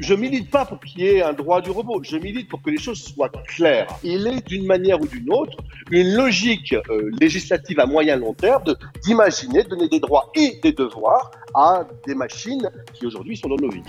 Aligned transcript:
Je 0.00 0.12
milite 0.12 0.50
pas 0.50 0.64
pour 0.64 0.80
qu'il 0.80 1.02
y 1.02 1.06
ait 1.06 1.22
un 1.22 1.32
droit 1.32 1.60
du 1.60 1.70
robot, 1.70 2.02
je 2.02 2.16
milite 2.16 2.48
pour 2.48 2.60
que 2.60 2.68
les 2.68 2.78
choses 2.78 3.00
soient 3.00 3.28
claires. 3.28 3.86
Il 4.02 4.26
est 4.26 4.44
d'une 4.44 4.66
manière 4.66 5.00
ou 5.00 5.06
d'une 5.06 5.32
autre 5.32 5.56
une 5.92 6.16
logique 6.16 6.74
euh, 6.90 7.12
législative 7.20 7.78
à 7.78 7.86
moyen 7.86 8.16
long 8.16 8.34
terme 8.34 8.74
d'imaginer 9.04 9.62
donner 9.62 9.88
des 9.88 10.00
droits 10.00 10.32
et 10.34 10.58
des 10.60 10.72
devoirs 10.72 11.30
à 11.54 11.86
des 12.08 12.16
machines 12.16 12.68
qui 12.92 13.06
aujourd'hui 13.06 13.36
sont 13.36 13.48
dans 13.48 13.56
nos 13.56 13.70
vies. 13.70 13.82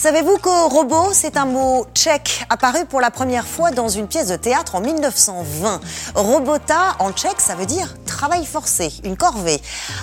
Savez-vous 0.00 0.38
que 0.38 0.68
robot, 0.72 1.12
c'est 1.12 1.36
un 1.36 1.44
mot 1.44 1.84
tchèque 1.92 2.46
apparu 2.50 2.84
pour 2.84 3.00
la 3.00 3.10
première 3.10 3.44
fois 3.44 3.72
dans 3.72 3.88
une 3.88 4.06
pièce 4.06 4.28
de 4.28 4.36
théâtre 4.36 4.76
en 4.76 4.80
1920 4.80 5.80
Robota 6.14 6.94
en 7.00 7.10
tchèque, 7.10 7.40
ça 7.40 7.56
veut 7.56 7.66
dire 7.66 7.96
travail 8.06 8.46
forcé, 8.46 8.92
une 9.02 9.16
corvée. 9.16 9.60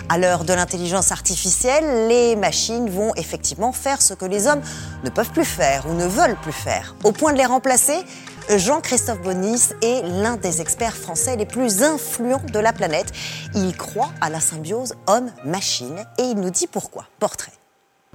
À 0.09 0.18
l'heure 0.18 0.44
de 0.44 0.52
l'intelligence 0.52 1.13
artificielle, 1.13 2.09
les 2.09 2.36
machines 2.36 2.89
vont 2.89 3.16
effectivement 3.16 3.72
faire 3.72 4.02
ce 4.02 4.13
que 4.13 4.26
les 4.26 4.48
hommes 4.48 4.62
ne 5.05 5.09
peuvent 5.09 5.31
plus 5.31 5.45
faire 5.45 5.86
ou 5.88 5.94
ne 5.94 6.05
veulent 6.05 6.38
plus 6.41 6.52
faire. 6.52 6.94
Au 7.05 7.14
point 7.14 7.31
de 7.31 7.38
les 7.38 7.45
remplacer, 7.45 8.03
Jean-Christophe 8.50 9.22
Bonis 9.22 9.70
est 9.81 10.02
l'un 10.03 10.36
des 10.36 10.59
experts 10.59 10.98
français 10.98 11.38
les 11.38 11.45
plus 11.45 11.84
influents 11.84 12.41
de 12.52 12.59
la 12.59 12.73
planète. 12.73 13.14
Il 13.53 13.77
croit 13.77 14.12
à 14.20 14.30
la 14.30 14.41
symbiose 14.41 14.94
homme-machine 15.08 16.05
et 16.17 16.23
il 16.23 16.36
nous 16.36 16.50
dit 16.50 16.67
pourquoi. 16.67 17.05
Portrait. 17.17 17.53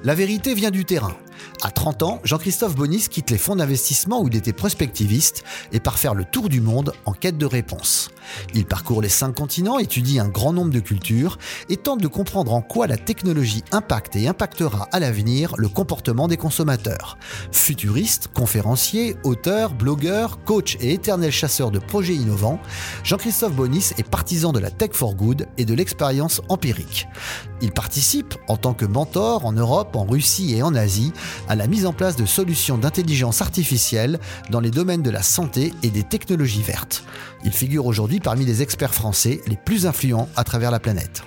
La 0.03 0.15
vérité 0.15 0.55
vient 0.55 0.71
du 0.71 0.87
terrain. 0.87 1.15
À 1.63 1.71
30 1.71 2.03
ans, 2.03 2.21
Jean-Christophe 2.25 2.75
Bonis 2.75 3.09
quitte 3.11 3.31
les 3.31 3.39
fonds 3.39 3.57
d'investissement 3.57 4.23
où 4.23 4.29
il 4.29 4.37
était 4.37 4.55
prospectiviste 4.55 5.45
et 5.73 5.81
part 5.81 5.99
faire 5.99 6.15
le 6.15 6.25
tour 6.25 6.49
du 6.49 6.61
monde 6.61 6.93
en 7.05 7.13
quête 7.13 7.37
de 7.37 7.47
réponses. 7.47 8.09
Il 8.55 8.65
parcourt 8.65 9.03
les 9.03 9.09
cinq 9.09 9.35
continents, 9.35 9.79
étudie 9.79 10.19
un 10.19 10.29
grand 10.29 10.53
nombre 10.53 10.71
de 10.71 10.81
cultures 10.81 11.39
et 11.69 11.77
tente 11.77 12.01
de 12.01 12.07
comprendre 12.07 12.55
en 12.55 12.63
quoi 12.63 12.87
la 12.87 12.97
technologie 12.97 13.63
impacte 13.73 14.17
et 14.17 14.27
impactera 14.27 14.89
à 14.93 15.01
l'avenir 15.01 15.55
le 15.59 15.69
comportement 15.69 16.29
des 16.29 16.37
consommateurs. 16.37 17.19
Futuriste, 17.53 18.29
conférencier, 18.29 19.17
auteur, 19.25 19.75
blogueur, 19.75 20.43
coach 20.45 20.77
et 20.81 20.95
éternel 20.95 21.31
chasseur 21.31 21.71
de 21.71 21.79
projets 21.79 22.15
innovants, 22.15 22.61
Jean-Christophe 23.05 23.55
Bonis 23.55 23.91
est 23.99 24.09
partisan 24.09 24.53
de 24.53 24.61
la 24.61 24.71
tech 24.71 24.93
for 24.93 25.15
good 25.15 25.47
et 25.59 25.65
de 25.65 25.75
l'expérience 25.75 26.41
empirique. 26.49 27.07
Il 27.61 27.73
participe, 27.73 28.35
en 28.49 28.57
tant 28.57 28.73
que 28.73 28.87
mentor 28.87 29.45
en 29.45 29.53
Europe, 29.53 29.90
en 29.97 30.05
Russie 30.05 30.55
et 30.55 30.63
en 30.63 30.75
Asie, 30.75 31.13
à 31.49 31.57
la 31.57 31.67
mise 31.67 31.87
en 31.87 31.93
place 31.93 32.17
de 32.17 32.27
solutions 32.27 32.79
d'intelligence 32.79 33.43
artificielle 33.43 34.19
dans 34.51 34.61
les 34.61 34.71
domaines 34.71 35.03
de 35.03 35.11
la 35.11 35.23
santé 35.23 35.73
et 35.83 35.91
des 35.91 36.03
technologies 36.03 36.63
vertes. 36.63 37.05
Il 37.45 37.53
figure 37.53 37.87
aujourd'hui 37.87 38.21
parmi 38.21 38.45
les 38.45 38.63
experts 38.63 38.95
français 38.95 39.41
les 39.47 39.57
plus 39.57 39.87
influents 39.87 40.29
à 40.37 40.45
travers 40.45 40.71
la 40.71 40.81
planète. 40.81 41.23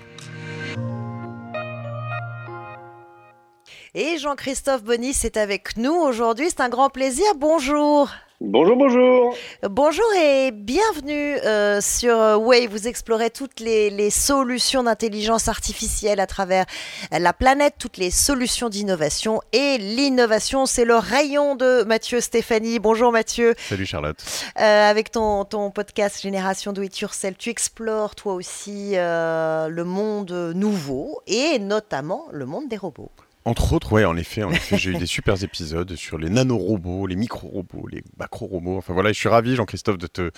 Et 3.95 4.17
Jean-Christophe 4.17 4.83
Bonis 4.83 5.20
est 5.23 5.38
avec 5.38 5.77
nous 5.77 5.94
aujourd'hui. 5.94 6.48
C'est 6.50 6.61
un 6.61 6.70
grand 6.70 6.89
plaisir. 6.89 7.25
Bonjour. 7.38 8.09
Bonjour, 8.45 8.75
bonjour. 8.75 9.38
Bonjour 9.69 10.05
et 10.22 10.52
bienvenue 10.52 11.38
euh, 11.45 11.80
sur 11.80 12.13
Way. 12.41 12.67
Vous 12.67 12.89
explorez 12.89 13.30
toutes 13.30 13.61
les, 13.61 14.09
solutions 14.09 14.83
d'intelligence 14.83 15.47
artificielle 15.47 16.19
à 16.19 16.27
travers 16.27 16.66
la 17.11 17.31
planète, 17.31 17.75
toutes 17.80 17.95
les 17.95 18.11
solutions 18.11 18.67
d'innovation. 18.67 19.39
Et 19.53 19.77
l'innovation, 19.77 20.66
c'est 20.66 20.83
le 20.83 20.95
rayon 20.95 21.55
de 21.55 21.83
Mathieu 21.83 22.19
Stéphanie. 22.19 22.80
Bonjour 22.80 23.14
Mathieu. 23.14 23.55
Salut 23.58 23.86
Charlotte. 23.86 24.21
Euh, 24.59 24.89
avec 24.89 25.11
ton, 25.11 25.45
ton 25.45 25.71
podcast 25.71 26.21
Génération 26.21 26.73
Do 26.73 26.81
It 26.81 26.99
Yourself, 26.99 27.38
tu 27.38 27.49
explores 27.49 28.14
toi 28.14 28.33
aussi 28.33 28.91
euh, 28.95 29.69
le 29.69 29.83
monde 29.86 30.52
nouveau 30.53 31.21
et 31.27 31.59
notamment 31.59 32.25
le 32.33 32.45
monde 32.45 32.67
des 32.67 32.77
robots. 32.77 33.09
Entre 33.45 33.73
autres, 33.73 33.91
ouais, 33.91 34.05
en 34.05 34.16
effet, 34.16 34.44
en 34.44 34.52
effet 34.52 34.77
j'ai 34.77 34.91
eu 34.91 34.97
des 34.97 35.05
super 35.05 35.44
épisodes 35.44 35.95
sur 35.95 36.17
les 36.17 36.30
nanorobots, 36.30 37.08
les 37.08 37.17
micro-robots, 37.17 37.88
les 37.88 38.02
macro-robots. 38.17 38.77
Enfin 38.77 38.93
voilà, 38.93 39.11
je 39.11 39.20
suis 39.20 39.27
ravi, 39.27 39.55
Jean-Christophe, 39.55 39.98
de 39.98 40.08
te, 40.08 40.31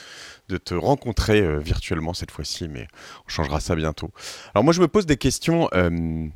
de 0.50 0.58
te 0.58 0.74
rencontrer 0.74 1.42
euh, 1.42 1.60
virtuellement 1.60 2.16
cette 2.16 2.32
fois-ci, 2.32 2.68
mais 2.68 2.88
on 3.28 3.30
changera 3.30 3.60
ça 3.60 3.76
bientôt. 3.76 4.10
Alors 4.56 4.64
moi, 4.64 4.74
je 4.74 4.82
me 4.82 4.88
pose 4.88 5.06
des 5.06 5.18
questions 5.18 5.70
euh, 5.76 6.28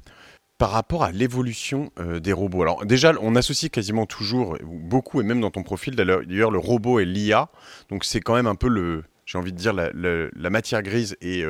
par 0.59 0.69
rapport 0.69 1.03
à 1.03 1.12
l'évolution 1.12 1.91
euh, 2.00 2.19
des 2.19 2.34
robots. 2.34 2.62
Alors 2.62 2.86
déjà, 2.86 3.13
on 3.19 3.36
associe 3.36 3.72
quasiment 3.72 4.06
toujours, 4.06 4.56
beaucoup, 4.63 5.22
et 5.22 5.24
même 5.24 5.41
dans 5.41 5.51
ton 5.51 5.63
profil 5.63 5.96
d'ailleurs, 5.96 6.51
le 6.51 6.59
robot 6.59 7.00
et 7.00 7.06
l'IA. 7.06 7.50
Donc 7.90 8.03
c'est 8.03 8.19
quand 8.19 8.36
même 8.36 8.47
un 8.47 8.56
peu 8.56 8.68
le, 8.68 9.06
j'ai 9.25 9.40
envie 9.40 9.53
de 9.53 9.57
dire, 9.57 9.74
la, 9.74 9.90
la 9.91 10.50
matière 10.51 10.84
grise 10.84 11.18
et 11.22 11.44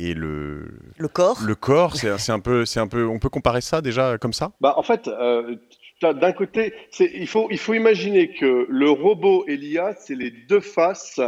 et 0.00 0.14
le 0.14 0.68
le 0.96 1.08
corps. 1.08 1.38
Le 1.46 1.54
corps, 1.54 1.96
c'est 1.96 2.32
un 2.32 2.40
peu, 2.40 2.64
c'est 2.64 2.80
un 2.80 2.88
peu. 2.88 3.06
On 3.06 3.18
peut 3.18 3.28
comparer 3.28 3.60
ça 3.60 3.80
déjà 3.80 4.18
comme 4.18 4.32
ça? 4.32 4.52
Bah 4.60 4.74
en 4.76 4.82
fait. 4.82 5.08
Euh, 5.08 5.56
d'un 6.02 6.32
côté, 6.32 6.72
il 6.98 7.26
faut, 7.26 7.48
il 7.50 7.58
faut 7.58 7.74
imaginer 7.74 8.32
que 8.32 8.66
le 8.70 8.90
robot 8.90 9.44
et 9.46 9.58
l'IA, 9.58 9.94
c'est 9.98 10.14
les 10.14 10.30
deux 10.30 10.60
faces 10.60 11.20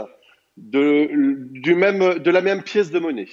de, 0.57 1.11
du 1.51 1.75
même, 1.75 2.19
de 2.19 2.31
la 2.31 2.41
même 2.41 2.63
pièce 2.63 2.91
de 2.91 2.99
monnaie. 2.99 3.29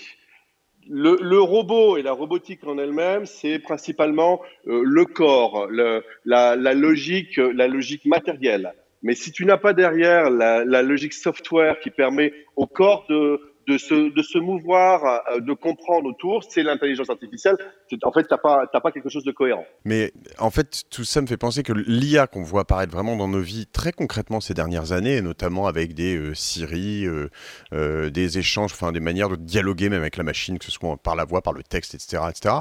Le, 0.90 1.18
le 1.22 1.40
robot 1.40 1.98
et 1.98 2.02
la 2.02 2.12
robotique 2.12 2.66
en 2.66 2.78
elle-même, 2.78 3.26
c'est 3.26 3.60
principalement 3.60 4.42
euh, 4.68 4.82
le 4.84 5.06
corps, 5.06 5.68
le, 5.68 6.04
la, 6.26 6.56
la, 6.56 6.74
logique, 6.74 7.38
la 7.38 7.68
logique 7.68 8.06
matérielle. 8.06 8.74
Mais 9.02 9.14
si 9.14 9.32
tu 9.32 9.46
n'as 9.46 9.58
pas 9.58 9.74
derrière 9.74 10.30
la, 10.30 10.66
la, 10.66 10.82
logique 10.82 11.14
software 11.14 11.80
qui 11.80 11.90
permet 11.90 12.34
au 12.58 12.66
corps 12.66 13.06
de, 13.08 13.49
de 13.70 13.78
se, 13.78 14.14
de 14.14 14.22
se 14.24 14.40
mouvoir, 14.40 15.06
euh, 15.06 15.40
de 15.40 15.54
comprendre 15.54 16.10
autour, 16.10 16.44
c'est 16.44 16.64
l'intelligence 16.64 17.10
artificielle. 17.10 17.56
En 18.04 18.12
fait, 18.12 18.24
tu 18.24 18.28
n'as 18.32 18.38
pas, 18.38 18.66
pas 18.68 18.92
quelque 18.92 19.10
chose 19.10 19.24
de 19.24 19.32
cohérent. 19.32 19.66
Mais 19.86 20.12
en 20.40 20.50
fait, 20.50 20.84
tout 20.90 21.04
ça 21.04 21.22
me 21.22 21.28
fait 21.28 21.38
penser 21.38 21.62
que 21.62 21.74
l'IA 21.74 22.26
qu'on 22.26 22.42
voit 22.42 22.62
apparaître 22.62 22.92
vraiment 22.92 23.16
dans 23.16 23.28
nos 23.28 23.42
vies 23.42 23.68
très 23.68 23.92
concrètement 23.92 24.42
ces 24.42 24.56
dernières 24.56 24.92
années, 24.92 25.22
notamment 25.22 25.68
avec 25.68 25.94
des 25.94 26.18
euh, 26.18 26.34
Siri, 26.34 27.06
euh, 27.06 28.10
des 28.10 28.40
échanges, 28.40 28.72
enfin 28.74 28.92
des 28.92 29.00
manières 29.00 29.30
de 29.30 29.36
dialoguer 29.36 29.90
même 29.90 30.02
avec 30.02 30.18
la 30.18 30.24
machine, 30.24 30.58
que 30.58 30.66
ce 30.66 30.72
soit 30.72 30.98
par 30.98 31.16
la 31.16 31.26
voix, 31.26 31.42
par 31.42 31.54
le 31.54 31.62
texte, 31.62 31.94
etc. 31.94 32.24
etc. 32.30 32.56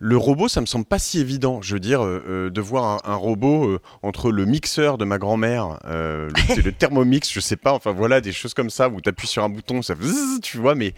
Le 0.00 0.16
robot, 0.16 0.46
ça 0.46 0.60
me 0.60 0.66
semble 0.66 0.84
pas 0.84 1.00
si 1.00 1.18
évident. 1.18 1.60
Je 1.60 1.74
veux 1.74 1.80
dire, 1.80 2.04
euh, 2.04 2.22
euh, 2.28 2.50
de 2.50 2.60
voir 2.60 3.00
un, 3.04 3.16
robot 3.16 3.68
euh, 3.68 3.80
entre 4.02 4.30
le 4.30 4.44
mixeur 4.44 4.96
de 4.96 5.04
ma 5.04 5.18
grand-mère, 5.18 5.80
le, 5.84 6.28
le, 6.64 6.72
thermomix, 6.72 7.32
je 7.32 7.40
sais 7.40 7.56
pas, 7.56 7.72
enfin 7.72 7.92
voilà, 7.92 8.20
des 8.20 8.30
choses 8.30 8.54
comme 8.54 8.70
ça, 8.70 8.88
où 8.88 9.00
tu 9.00 9.08
appuies 9.08 9.26
sur 9.26 9.42
un 9.42 9.48
bouton, 9.48 9.82
ça 9.82 9.94
tu 10.40 10.58
vois, 10.58 10.76
mais 10.76 10.94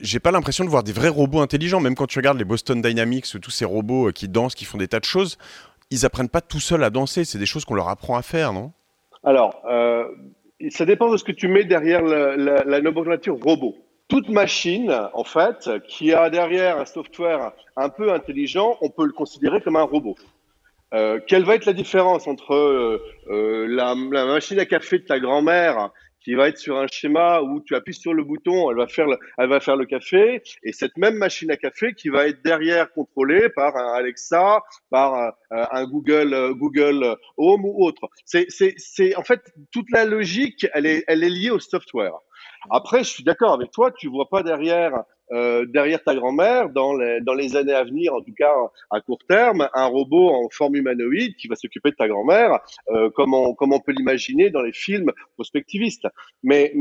j'ai 0.00 0.18
pas 0.18 0.30
l'impression 0.30 0.64
de 0.64 0.70
voir 0.70 0.82
des 0.82 0.92
vrais 0.92 1.08
robots 1.08 1.40
intelligents. 1.40 1.80
Même 1.80 1.94
quand 1.94 2.06
tu 2.06 2.18
regardes 2.18 2.38
les 2.38 2.46
Boston 2.46 2.80
Dynamics, 2.80 3.26
tous 3.42 3.50
ces 3.50 3.66
robots 3.66 4.12
qui 4.12 4.28
dansent, 4.28 4.54
qui 4.54 4.64
font 4.64 4.78
des 4.78 4.88
tas 4.88 5.00
de 5.00 5.04
choses, 5.04 5.36
ils 5.90 6.06
apprennent 6.06 6.30
pas 6.30 6.40
tout 6.40 6.60
seuls 6.60 6.82
à 6.82 6.88
danser. 6.88 7.26
C'est 7.26 7.38
des 7.38 7.46
choses 7.46 7.66
qu'on 7.66 7.74
leur 7.74 7.90
apprend 7.90 8.16
à 8.16 8.22
faire, 8.22 8.54
non? 8.54 8.72
Alors, 9.22 9.60
ça 10.70 10.86
dépend 10.86 11.12
de 11.12 11.18
ce 11.18 11.24
que 11.24 11.32
tu 11.32 11.48
mets 11.48 11.64
derrière 11.64 12.00
la, 12.00 12.34
la, 12.34 12.64
la 12.64 12.80
nomenclature 12.80 13.36
robot 13.38 13.76
toute 14.08 14.30
machine, 14.30 14.90
en 15.12 15.24
fait, 15.24 15.68
qui 15.86 16.12
a 16.14 16.30
derrière 16.30 16.78
un 16.78 16.86
software 16.86 17.52
un 17.76 17.90
peu 17.90 18.12
intelligent, 18.12 18.78
on 18.80 18.88
peut 18.88 19.04
le 19.04 19.12
considérer 19.12 19.60
comme 19.60 19.76
un 19.76 19.82
robot. 19.82 20.16
Euh, 20.94 21.20
quelle 21.26 21.44
va 21.44 21.54
être 21.54 21.66
la 21.66 21.74
différence 21.74 22.26
entre 22.26 22.54
euh, 22.54 23.02
euh, 23.28 23.66
la, 23.68 23.94
la, 24.10 24.24
machine 24.24 24.58
à 24.58 24.64
café 24.64 24.98
de 24.98 25.04
ta 25.04 25.20
grand-mère 25.20 25.90
qui 26.20 26.34
va 26.34 26.48
être 26.48 26.58
sur 26.58 26.78
un 26.78 26.86
schéma 26.86 27.42
où 27.42 27.60
tu 27.60 27.74
appuies 27.74 27.94
sur 27.94 28.14
le 28.14 28.24
bouton, 28.24 28.70
elle 28.70 28.76
va 28.76 28.86
faire 28.86 29.06
le, 29.06 29.18
elle 29.36 29.48
va 29.48 29.60
faire 29.60 29.76
le 29.76 29.84
café, 29.84 30.42
et 30.62 30.72
cette 30.72 30.96
même 30.96 31.14
machine 31.14 31.50
à 31.50 31.56
café 31.56 31.92
qui 31.92 32.08
va 32.08 32.26
être 32.26 32.42
derrière 32.42 32.90
contrôlée 32.92 33.48
par 33.50 33.76
un 33.76 33.92
Alexa, 33.92 34.62
par 34.90 35.14
un, 35.14 35.32
un 35.50 35.84
Google 35.86 36.54
Google 36.54 37.16
Home 37.36 37.64
ou 37.64 37.84
autre. 37.84 38.08
C'est 38.24 38.46
c'est 38.48 39.14
en 39.16 39.22
fait 39.22 39.42
toute 39.70 39.90
la 39.90 40.04
logique, 40.04 40.66
elle 40.74 40.86
est 40.86 41.04
elle 41.06 41.22
est 41.22 41.30
liée 41.30 41.50
au 41.50 41.60
software. 41.60 42.18
Après, 42.70 42.98
je 42.98 43.08
suis 43.08 43.24
d'accord 43.24 43.52
avec 43.52 43.70
toi, 43.70 43.90
tu 43.90 44.08
vois 44.08 44.28
pas 44.28 44.42
derrière 44.42 45.04
euh, 45.30 45.66
derrière 45.66 46.02
ta 46.02 46.14
grand-mère, 46.14 46.70
dans 46.70 46.94
les, 46.94 47.56
années 47.56 47.74
à 47.74 47.84
venir, 47.84 48.14
en 48.14 48.22
tout 48.22 48.32
cas 48.32 48.54
à 48.90 49.00
court 49.00 49.18
terme, 49.28 49.68
un 49.74 49.86
robot 49.86 50.30
en 50.30 50.48
forme 50.48 50.76
humanoïde 50.76 51.36
qui 51.36 51.48
va 51.48 51.56
s'occuper 51.56 51.90
de 51.90 51.96
ta 51.96 52.08
grand-mère, 52.08 52.60
euh, 52.90 53.10
comme, 53.10 53.34
on, 53.34 53.54
peut 53.54 53.92
l'imaginer 53.92 54.48
dans 54.48 54.62
les 54.62 54.72
films 54.72 55.12
prospectivistes. 55.34 56.06
Mais, 56.42 56.72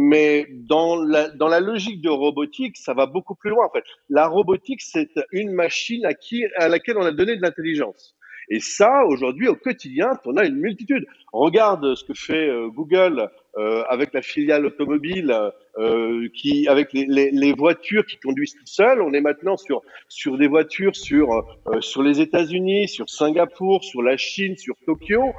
dans, 0.50 0.96
la, 0.96 1.60
logique 1.60 2.02
de 2.02 2.10
robotique, 2.10 2.78
ça 2.78 2.94
va 2.94 3.06
beaucoup 3.06 3.36
plus 3.36 3.50
loin. 3.50 3.66
En 3.66 3.70
fait, 3.70 3.84
la 4.10 4.28
robotique, 4.28 4.82
c'est 4.82 5.12
une 5.32 5.52
machine 5.52 6.06
à 6.06 6.70
laquelle 6.70 6.98
on 6.98 7.06
a 7.06 7.12
donné 7.12 7.36
de 7.36 7.42
l'intelligence. 7.42 8.16
Et 8.50 8.62
ça, 8.62 9.04
aujourd'hui, 9.06 9.50
au 9.50 9.56
quotidien, 9.56 10.12
on 10.24 10.38
a 10.38 10.46
une 10.46 10.56
multitude. 10.56 11.06
Regarde 11.34 11.96
ce 11.96 12.06
que 12.06 12.14
fait 12.14 12.48
euh, 12.48 12.70
Google 12.70 13.30
euh, 13.58 13.84
avec 13.90 14.14
la 14.14 14.22
filiale 14.22 14.68
automobile, 14.68 15.36
euh, 15.80 16.28
qui, 16.36 16.68
avec 16.68 16.94
les, 16.94 17.54
voitures 17.54 18.06
qui 18.06 18.18
conduisent 18.18 18.54
tout 18.54 18.68
seules. 18.68 19.02
On 19.02 19.14
est 19.14 19.22
maintenant 19.22 19.58
sur 19.58 19.82
sur 20.10 20.38
des 20.38 20.48
voitures 20.48 20.96
sur 20.96 21.34
euh, 21.34 21.82
sur 21.82 22.04
les 22.04 22.22
États-Unis, 22.22 22.88
sur 22.88 23.10
Singapour, 23.10 23.84
sur 23.84 24.04
la 24.04 24.16
Chine, 24.16 24.56
sur 24.58 24.76
Tokyo, 24.86 25.34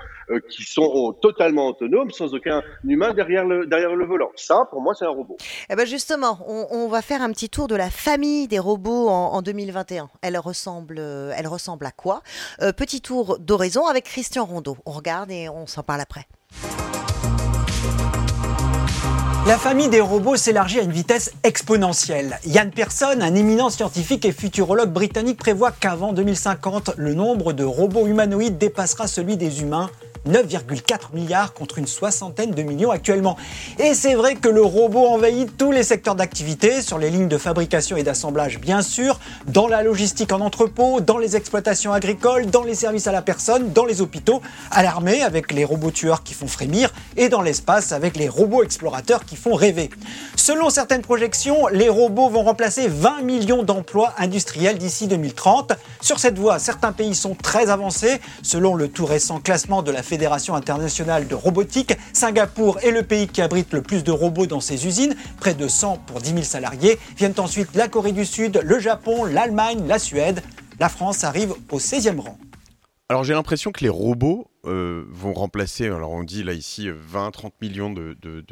qui 0.50 0.64
sont 0.64 1.16
totalement 1.22 1.68
autonomes, 1.68 2.10
sans 2.10 2.34
aucun 2.34 2.62
humain 2.84 3.14
derrière 3.14 3.44
le 3.44 3.66
derrière 3.66 3.94
le 3.94 4.04
volant. 4.04 4.30
Ça, 4.34 4.66
pour 4.70 4.82
moi, 4.82 4.94
c'est 4.94 5.04
un 5.04 5.10
robot. 5.10 5.36
Eh 5.70 5.76
ben 5.76 5.86
justement, 5.86 6.40
on, 6.48 6.88
va 6.88 7.02
faire 7.02 7.22
un 7.22 7.30
petit 7.30 7.48
tour 7.48 7.68
de 7.68 7.76
la 7.76 7.88
famille 7.88 8.48
des 8.48 8.58
robots 8.58 9.08
en, 9.08 9.34
en 9.34 9.42
2021. 9.42 10.08
Elle 10.22 10.38
ressemble, 10.38 10.98
elle 10.98 11.46
ressemble 11.46 11.86
à 11.86 11.92
quoi? 11.92 12.22
Petit 12.76 13.00
tour 13.00 13.38
d'horizon 13.38 13.86
avec 13.86 14.04
Christian 14.04 14.44
Rondeau. 14.44 14.76
On 14.86 14.90
regarde 14.90 15.30
et 15.30 15.48
on 15.48 15.68
s'en 15.68 15.84
parle 15.84 16.00
après. 16.00 16.26
La 19.48 19.56
famille 19.56 19.88
des 19.88 20.02
robots 20.02 20.36
s'élargit 20.36 20.78
à 20.78 20.82
une 20.82 20.92
vitesse 20.92 21.32
exponentielle. 21.42 22.38
Yann 22.44 22.70
Persson, 22.70 23.16
un 23.18 23.34
éminent 23.34 23.70
scientifique 23.70 24.26
et 24.26 24.32
futurologue 24.32 24.92
britannique, 24.92 25.38
prévoit 25.38 25.72
qu'avant 25.72 26.12
2050, 26.12 26.90
le 26.98 27.14
nombre 27.14 27.54
de 27.54 27.64
robots 27.64 28.06
humanoïdes 28.06 28.58
dépassera 28.58 29.06
celui 29.06 29.38
des 29.38 29.62
humains 29.62 29.88
9,4 30.28 31.14
milliards 31.14 31.54
contre 31.54 31.78
une 31.78 31.86
soixantaine 31.86 32.50
de 32.50 32.62
millions 32.62 32.90
actuellement. 32.90 33.36
Et 33.78 33.94
c'est 33.94 34.14
vrai 34.14 34.34
que 34.34 34.48
le 34.48 34.62
robot 34.62 35.06
envahit 35.06 35.56
tous 35.56 35.72
les 35.72 35.82
secteurs 35.82 36.14
d'activité, 36.14 36.82
sur 36.82 36.98
les 36.98 37.10
lignes 37.10 37.28
de 37.28 37.38
fabrication 37.38 37.96
et 37.96 38.02
d'assemblage 38.02 38.60
bien 38.60 38.82
sûr, 38.82 39.18
dans 39.46 39.66
la 39.66 39.82
logistique 39.82 40.32
en 40.32 40.40
entrepôt, 40.40 41.00
dans 41.00 41.18
les 41.18 41.36
exploitations 41.36 41.92
agricoles, 41.92 42.46
dans 42.46 42.62
les 42.62 42.74
services 42.74 43.06
à 43.06 43.12
la 43.12 43.22
personne, 43.22 43.72
dans 43.72 43.86
les 43.86 44.02
hôpitaux, 44.02 44.42
à 44.70 44.82
l'armée 44.82 45.22
avec 45.22 45.52
les 45.52 45.64
robots 45.64 45.90
tueurs 45.90 46.22
qui 46.22 46.34
font 46.34 46.46
frémir 46.46 46.92
et 47.16 47.28
dans 47.28 47.40
l'espace 47.40 47.92
avec 47.92 48.16
les 48.16 48.28
robots 48.28 48.62
explorateurs 48.62 49.24
qui 49.24 49.36
font 49.36 49.54
rêver. 49.54 49.88
Selon 50.36 50.68
certaines 50.68 51.02
projections, 51.02 51.68
les 51.68 51.88
robots 51.88 52.28
vont 52.28 52.42
remplacer 52.42 52.86
20 52.86 53.22
millions 53.22 53.62
d'emplois 53.62 54.12
industriels 54.18 54.78
d'ici 54.78 55.06
2030. 55.06 55.72
Sur 56.00 56.18
cette 56.18 56.38
voie, 56.38 56.58
certains 56.58 56.92
pays 56.92 57.14
sont 57.14 57.34
très 57.34 57.70
avancés. 57.70 58.20
Selon 58.42 58.74
le 58.74 58.88
tout 58.88 59.06
récent 59.06 59.40
classement 59.40 59.82
de 59.82 59.90
la 59.90 60.02
Fédération 60.02 60.17
internationale 60.26 61.28
de 61.28 61.34
robotique, 61.34 61.94
Singapour 62.12 62.78
est 62.80 62.90
le 62.90 63.02
pays 63.02 63.28
qui 63.28 63.40
abrite 63.42 63.72
le 63.72 63.82
plus 63.82 64.04
de 64.04 64.10
robots 64.10 64.46
dans 64.46 64.60
ses 64.60 64.86
usines, 64.86 65.14
près 65.38 65.54
de 65.54 65.68
100 65.68 65.98
pour 66.06 66.20
10 66.20 66.30
000 66.30 66.42
salariés. 66.42 66.98
Viennent 67.16 67.38
ensuite 67.38 67.74
la 67.74 67.88
Corée 67.88 68.12
du 68.12 68.24
Sud, 68.24 68.60
le 68.62 68.78
Japon, 68.78 69.24
l'Allemagne, 69.24 69.86
la 69.86 69.98
Suède. 69.98 70.42
La 70.80 70.88
France 70.88 71.24
arrive 71.24 71.54
au 71.70 71.78
16e 71.78 72.18
rang. 72.18 72.38
Alors 73.08 73.24
j'ai 73.24 73.34
l'impression 73.34 73.72
que 73.72 73.82
les 73.82 73.88
robots 73.88 74.50
euh, 74.66 75.04
vont 75.10 75.32
remplacer, 75.32 75.86
alors 75.86 76.10
on 76.10 76.24
dit 76.24 76.42
là 76.42 76.52
ici 76.52 76.88
20-30 76.88 77.52
millions 77.62 77.90
de, 77.90 78.16
de 78.20 78.44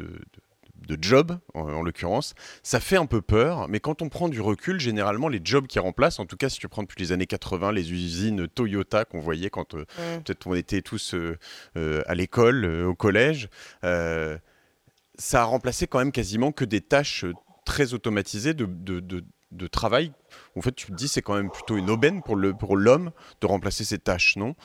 job, 0.99 1.37
en, 1.53 1.81
l'occurrence, 1.81 2.33
ça 2.63 2.79
fait 2.79 2.97
un 2.97 3.05
peu 3.05 3.21
peur, 3.21 3.67
mais 3.67 3.79
quand 3.79 4.01
on 4.01 4.09
prend 4.09 4.29
du 4.29 4.41
recul, 4.41 4.79
généralement, 4.79 5.27
les 5.27 5.41
jobs 5.43 5.67
qui 5.67 5.79
remplacent, 5.79 6.19
en 6.19 6.25
tout 6.25 6.37
cas 6.37 6.49
si 6.49 6.59
tu 6.59 6.67
prends 6.67 6.83
depuis 6.83 7.01
les 7.01 7.11
années 7.11 7.25
80, 7.25 7.71
les 7.71 7.91
usines 7.91 8.47
Toyota 8.47 9.05
qu'on 9.05 9.19
voyait 9.19 9.49
quand 9.49 9.75
euh, 9.75 9.81
mm. 9.81 10.23
peut-être 10.23 10.47
on 10.47 10.53
était 10.53 10.81
tous 10.81 11.13
euh, 11.13 11.37
euh, 11.75 12.01
à 12.07 12.15
l'école, 12.15 12.65
au 12.65 12.95
collège, 12.95 13.49
ça 13.81 15.41
a 15.41 15.43
remplacé 15.45 15.87
quand 15.87 15.97
même 15.99 16.11
quasiment 16.11 16.51
que 16.51 16.63
des 16.63 16.81
tâches 16.81 17.25
très 17.65 17.93
automatisées 17.93 18.53
de, 18.53 18.65
de, 18.65 19.67
travail. 19.67 20.11
En 20.55 20.61
fait, 20.61 20.73
tu 20.73 20.87
te 20.87 20.93
dis 20.93 21.07
c'est 21.07 21.21
quand 21.21 21.35
même 21.35 21.49
plutôt 21.49 21.75
une 21.75 21.89
aubaine 21.89 22.21
pour 22.21 22.35
l'homme 22.35 22.57
pour 22.57 22.77
de 22.77 23.47
remplacer 23.47 23.83
ces 23.83 23.97
tâches, 23.97 24.35
non? 24.35 24.55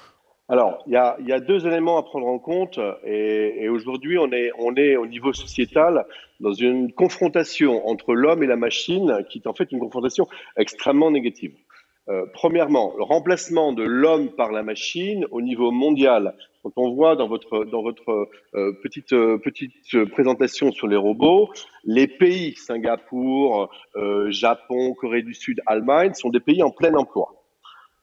Alors, 0.52 0.82
il 0.86 0.92
y 0.92 0.96
a, 1.32 1.40
deux 1.40 1.66
éléments 1.66 1.96
à 1.96 2.02
prendre 2.02 2.26
en 2.26 2.38
compte, 2.38 2.78
et, 3.06 3.70
aujourd'hui, 3.70 4.18
on 4.18 4.30
est, 4.32 4.96
au 4.96 5.06
niveau 5.06 5.32
sociétal 5.32 6.04
dans 6.40 6.52
une 6.52 6.92
confrontation 6.92 7.88
entre 7.88 8.12
l'homme 8.12 8.42
et 8.42 8.46
la 8.46 8.56
machine, 8.56 9.24
qui 9.30 9.38
est 9.38 9.46
en 9.46 9.54
fait 9.54 9.72
une 9.72 9.78
confrontation 9.78 10.28
extrêmement 10.58 11.10
négative. 11.10 11.54
Euh, 12.10 12.26
premièrement, 12.34 12.92
le 12.98 13.02
remplacement 13.02 13.72
de 13.72 13.82
l'homme 13.82 14.28
par 14.32 14.52
la 14.52 14.62
machine 14.62 15.24
au 15.30 15.40
niveau 15.40 15.70
mondial. 15.70 16.34
Quand 16.62 16.72
on 16.76 16.92
voit 16.92 17.16
dans 17.16 17.28
votre 17.28 17.64
dans 17.64 17.82
votre 17.82 18.28
euh, 18.54 18.72
petite 18.82 19.14
euh, 19.14 19.38
petite 19.38 20.04
présentation 20.10 20.70
sur 20.70 20.86
les 20.86 20.96
robots, 20.96 21.48
les 21.84 22.08
pays 22.08 22.56
Singapour, 22.56 23.70
Japon, 24.28 24.94
Corée 24.94 25.22
du 25.22 25.32
Sud, 25.32 25.62
Allemagne 25.64 26.12
sont 26.12 26.28
des 26.28 26.40
pays 26.40 26.62
en 26.62 26.70
plein 26.70 26.92
emploi. 26.94 27.41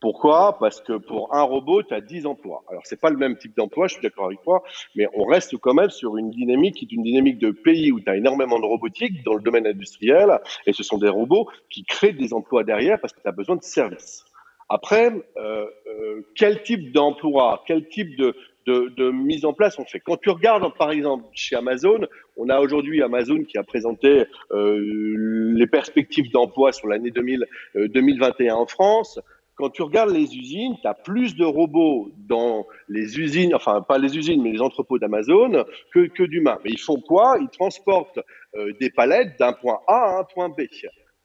Pourquoi? 0.01 0.57
Parce 0.59 0.79
que 0.79 0.93
pour 0.93 1.35
un 1.35 1.41
robot, 1.41 1.83
tu 1.83 1.93
as 1.93 1.99
10 1.99 2.25
emplois. 2.25 2.63
Alors, 2.69 2.83
c'est 2.85 2.99
pas 2.99 3.09
le 3.09 3.17
même 3.17 3.37
type 3.37 3.55
d'emploi, 3.57 3.87
je 3.87 3.95
suis 3.95 4.01
d'accord 4.01 4.27
avec 4.27 4.41
toi, 4.43 4.63
mais 4.95 5.07
on 5.13 5.25
reste 5.25 5.57
quand 5.57 5.73
même 5.73 5.89
sur 5.89 6.15
une 6.15 6.29
dynamique 6.29 6.75
qui 6.75 6.85
est 6.85 6.91
une 6.91 7.03
dynamique 7.03 7.37
de 7.37 7.51
pays 7.51 7.91
où 7.91 7.99
tu 7.99 8.09
as 8.09 8.15
énormément 8.15 8.59
de 8.59 8.65
robotique 8.65 9.23
dans 9.23 9.33
le 9.33 9.41
domaine 9.41 9.67
industriel, 9.67 10.39
et 10.65 10.71
ce 10.71 10.83
sont 10.83 10.97
des 10.97 11.09
robots 11.09 11.49
qui 11.69 11.83
créent 11.83 12.13
des 12.13 12.33
emplois 12.33 12.63
derrière 12.63 12.99
parce 13.01 13.11
que 13.11 13.21
tu 13.21 13.27
as 13.27 13.33
besoin 13.33 13.57
de 13.57 13.63
services. 13.63 14.23
Après, 14.69 15.11
euh, 15.37 15.65
euh, 15.87 16.21
quel 16.35 16.61
type 16.61 16.93
d'emploi, 16.93 17.63
quel 17.65 17.89
type 17.89 18.15
de, 18.15 18.35
de, 18.67 18.93
de, 18.95 19.09
mise 19.09 19.43
en 19.43 19.51
place 19.51 19.79
on 19.79 19.85
fait? 19.85 19.99
Quand 19.99 20.17
tu 20.17 20.29
regardes, 20.29 20.71
par 20.77 20.91
exemple, 20.91 21.25
chez 21.33 21.55
Amazon, 21.55 22.01
on 22.37 22.49
a 22.49 22.59
aujourd'hui 22.59 23.01
Amazon 23.01 23.43
qui 23.43 23.57
a 23.57 23.63
présenté 23.63 24.25
euh, 24.51 25.53
les 25.55 25.67
perspectives 25.67 26.31
d'emploi 26.31 26.71
sur 26.71 26.87
l'année 26.87 27.09
2021 27.11 28.55
en 28.55 28.67
France 28.67 29.19
quand 29.59 29.69
tu 29.69 29.81
regardes 29.81 30.11
les 30.11 30.37
usines, 30.37 30.77
tu 30.81 30.87
as 30.87 30.93
plus 30.93 31.35
de 31.35 31.43
robots 31.43 32.11
dans 32.29 32.65
les 32.87 33.19
usines, 33.19 33.53
enfin 33.53 33.81
pas 33.81 33.97
les 33.97 34.17
usines, 34.17 34.41
mais 34.41 34.53
les 34.53 34.61
entrepôts 34.61 34.99
d'Amazon 34.99 35.65
que, 35.93 36.07
que 36.07 36.23
d'humains. 36.23 36.59
Mais 36.63 36.71
ils 36.71 36.79
font 36.79 37.01
quoi? 37.01 37.37
Ils 37.41 37.49
transportent 37.49 38.19
euh, 38.55 38.71
des 38.79 38.89
palettes 38.89 39.37
d'un 39.37 39.51
point 39.51 39.79
A 39.85 40.15
à 40.15 40.19
un 40.19 40.23
point 40.23 40.47
B. 40.47 40.61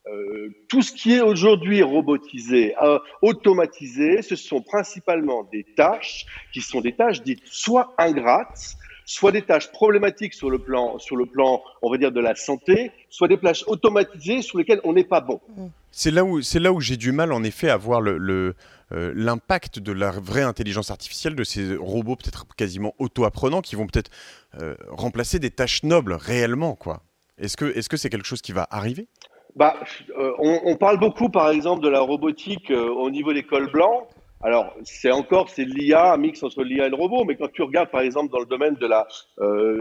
Euh, 0.07 0.49
tout 0.67 0.81
ce 0.81 0.91
qui 0.91 1.13
est 1.13 1.21
aujourd'hui 1.21 1.81
robotisé, 1.81 2.75
euh, 2.83 2.99
automatisé, 3.21 4.21
ce 4.21 4.35
sont 4.35 4.61
principalement 4.61 5.47
des 5.53 5.65
tâches 5.77 6.25
qui 6.51 6.59
sont 6.59 6.81
des 6.81 6.91
tâches 6.91 7.23
dites 7.23 7.41
soit 7.45 7.93
ingrates, 7.97 8.75
soit 9.05 9.31
des 9.31 9.43
tâches 9.43 9.71
problématiques 9.71 10.33
sur 10.33 10.49
le 10.49 10.59
plan, 10.59 10.99
sur 10.99 11.15
le 11.15 11.25
plan, 11.25 11.63
on 11.81 11.89
va 11.89 11.97
dire, 11.97 12.11
de 12.11 12.19
la 12.19 12.35
santé, 12.35 12.91
soit 13.09 13.29
des 13.29 13.37
tâches 13.37 13.63
automatisées 13.67 14.41
sur 14.41 14.57
lesquelles 14.57 14.81
on 14.83 14.91
n'est 14.91 15.05
pas 15.05 15.21
bon. 15.21 15.39
Mm. 15.55 15.67
C'est 15.97 16.11
là 16.11 16.25
où, 16.25 16.39
où 16.39 16.81
j'ai 16.81 16.97
du 16.97 17.13
mal, 17.13 17.31
en 17.31 17.41
effet, 17.45 17.69
à 17.69 17.77
voir 17.77 18.01
euh, 18.01 18.53
l'impact 18.91 19.79
de 19.79 19.93
la 19.93 20.11
vraie 20.11 20.41
intelligence 20.41 20.91
artificielle, 20.91 21.35
de 21.35 21.45
ces 21.45 21.77
robots 21.77 22.17
peut-être 22.17 22.45
quasiment 22.57 22.93
auto-apprenants 22.99 23.61
qui 23.61 23.77
vont 23.77 23.87
peut-être 23.87 24.11
euh, 24.61 24.75
remplacer 24.89 25.39
des 25.39 25.51
tâches 25.51 25.83
nobles 25.83 26.11
réellement. 26.11 26.77
Est-ce 27.37 27.55
que, 27.55 27.63
est-ce 27.77 27.87
que 27.87 27.95
c'est 27.95 28.09
quelque 28.09 28.27
chose 28.27 28.41
qui 28.41 28.51
va 28.51 28.67
arriver? 28.71 29.07
Bah, 29.55 29.77
euh, 30.19 30.33
on, 30.37 30.75
parle 30.75 30.99
beaucoup, 30.99 31.29
par 31.29 31.49
exemple, 31.49 31.81
de 31.81 31.87
la 31.87 32.01
robotique 32.01 32.71
au 32.71 33.09
niveau 33.09 33.31
des 33.31 33.43
cols 33.43 33.71
blancs. 33.71 34.05
Alors, 34.43 34.75
c'est 34.83 35.11
encore, 35.11 35.49
c'est 35.49 35.63
l'IA, 35.63 36.11
un 36.11 36.17
mix 36.17 36.43
entre 36.43 36.61
l'IA 36.61 36.87
et 36.87 36.89
le 36.89 36.97
robot, 36.97 37.23
mais 37.23 37.37
quand 37.37 37.49
tu 37.53 37.61
regardes, 37.61 37.89
par 37.89 38.01
exemple, 38.01 38.33
dans 38.33 38.41
le 38.41 38.45
domaine 38.45 38.75
de 38.75 38.85
la, 38.85 39.07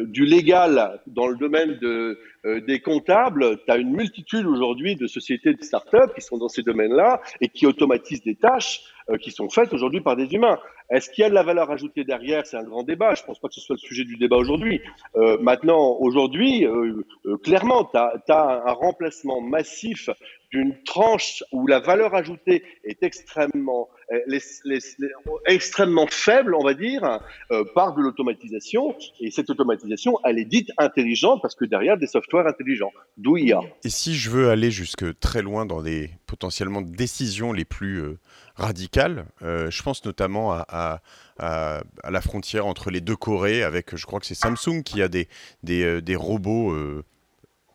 du 0.07 0.25
légal, 0.25 1.01
dans 1.09 1.27
le 1.27 1.37
domaine 1.37 1.77
de, 1.81 2.21
euh, 2.45 2.61
des 2.61 2.81
comptables, 2.81 3.59
tu 3.65 3.73
as 3.73 3.77
une 3.77 3.93
multitude 3.93 4.47
aujourd'hui 4.47 4.97
de 4.97 5.07
sociétés 5.07 5.55
de 5.55 5.63
start-up 5.63 6.15
qui 6.15 6.21
sont 6.21 6.39
dans 6.39 6.49
ces 6.49 6.63
domaines-là 6.63 7.23
et 7.41 7.49
qui 7.49 7.67
automatisent 7.67 8.23
des 8.23 8.37
tâches 8.37 8.83
euh, 9.11 9.19
qui 9.19 9.31
sont 9.31 9.51
faites 9.51 9.73
aujourd'hui 9.75 10.01
par 10.01 10.17
des 10.17 10.33
humains. 10.33 10.59
Est-ce 10.91 11.11
qu'il 11.11 11.23
y 11.23 11.25
a 11.27 11.29
de 11.31 11.35
la 11.35 11.43
valeur 11.43 11.71
ajoutée 11.71 12.05
derrière? 12.05 12.47
C'est 12.47 12.57
un 12.57 12.63
grand 12.63 12.83
débat. 12.83 13.15
Je 13.15 13.23
pense 13.23 13.39
pas 13.39 13.49
que 13.49 13.55
ce 13.55 13.61
soit 13.61 13.75
le 13.75 13.87
sujet 13.87 14.05
du 14.05 14.17
débat 14.17 14.37
aujourd'hui. 14.37 14.81
Euh, 15.17 15.37
maintenant, 15.41 15.97
aujourd'hui, 16.01 16.67
euh, 16.67 17.05
euh 17.27 17.37
clairement, 17.39 17.85
tu 17.85 17.99
as, 17.99 18.63
un 18.67 18.73
remplacement 18.73 19.41
massif 19.43 20.09
d'une 20.51 20.75
tranche 20.85 21.43
où 21.53 21.67
la 21.67 21.81
valeur 21.81 22.15
ajoutée 22.15 22.63
est 22.85 23.03
extrêmement, 23.03 23.89
les, 24.27 24.39
les, 24.65 24.79
les, 24.99 25.09
extrêmement 25.47 26.07
faible, 26.07 26.55
on 26.55 26.63
va 26.63 26.75
dire, 26.75 27.19
euh, 27.51 27.65
par 27.75 27.95
de 27.95 28.03
l'automatisation. 28.03 28.97
Et 29.21 29.31
cette 29.31 29.51
automatisation, 29.51 30.19
elle 30.25 30.39
est 30.39 30.45
dite 30.45 30.71
intelligente 30.79 31.41
parce 31.43 31.57
que 31.57 31.65
derrière 31.65 31.99
des 31.99 32.07
softwares 32.07 32.34
intelligents, 32.43 32.93
d'où 33.17 33.37
il 33.37 33.49
y 33.49 33.53
a. 33.53 33.61
Et 33.85 33.91
si 33.91 34.15
je 34.17 34.31
veux 34.31 34.51
aller 34.51 34.71
jusque 34.71 35.19
très 35.19 35.43
loin 35.43 35.67
dans 35.67 35.81
les 35.81 36.11
potentiellement 36.27 36.83
décisions 36.83 37.53
les 37.53 37.65
plus 37.65 38.03
euh, 38.03 38.19
radicales, 38.57 39.27
euh, 39.43 39.71
je 39.71 39.83
pense 39.83 40.05
notamment 40.05 40.53
à, 40.53 41.03
à, 41.39 41.83
la 42.09 42.21
frontière 42.21 42.67
entre 42.67 42.91
les 42.91 43.01
deux 43.01 43.17
Corées, 43.17 43.63
avec, 43.63 43.97
je 43.97 44.07
crois 44.07 44.21
que 44.21 44.27
c'est 44.27 44.35
Samsung 44.35 44.83
qui 44.85 45.03
a 45.03 45.09
des, 45.09 45.29
des, 45.63 45.83
euh, 45.85 46.01
des 46.01 46.17
robots 46.17 46.75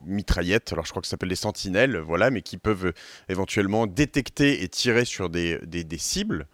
mitraillettes, 0.06 0.72
alors 0.72 0.86
je 0.86 0.92
crois 0.92 1.02
que 1.02 1.08
ça 1.08 1.12
s'appelle 1.12 1.30
des 1.30 1.36
sentinelles, 1.36 1.98
voilà, 1.98 2.30
mais 2.30 2.42
qui 2.42 2.58
peuvent 2.58 2.94
éventuellement 3.28 3.86
détecter 3.86 4.64
et 4.64 4.70
tirer 4.70 5.04
sur 5.04 5.30
des, 5.30 5.60
des, 5.66 5.84
des 5.84 5.98
cibles. 5.98 6.48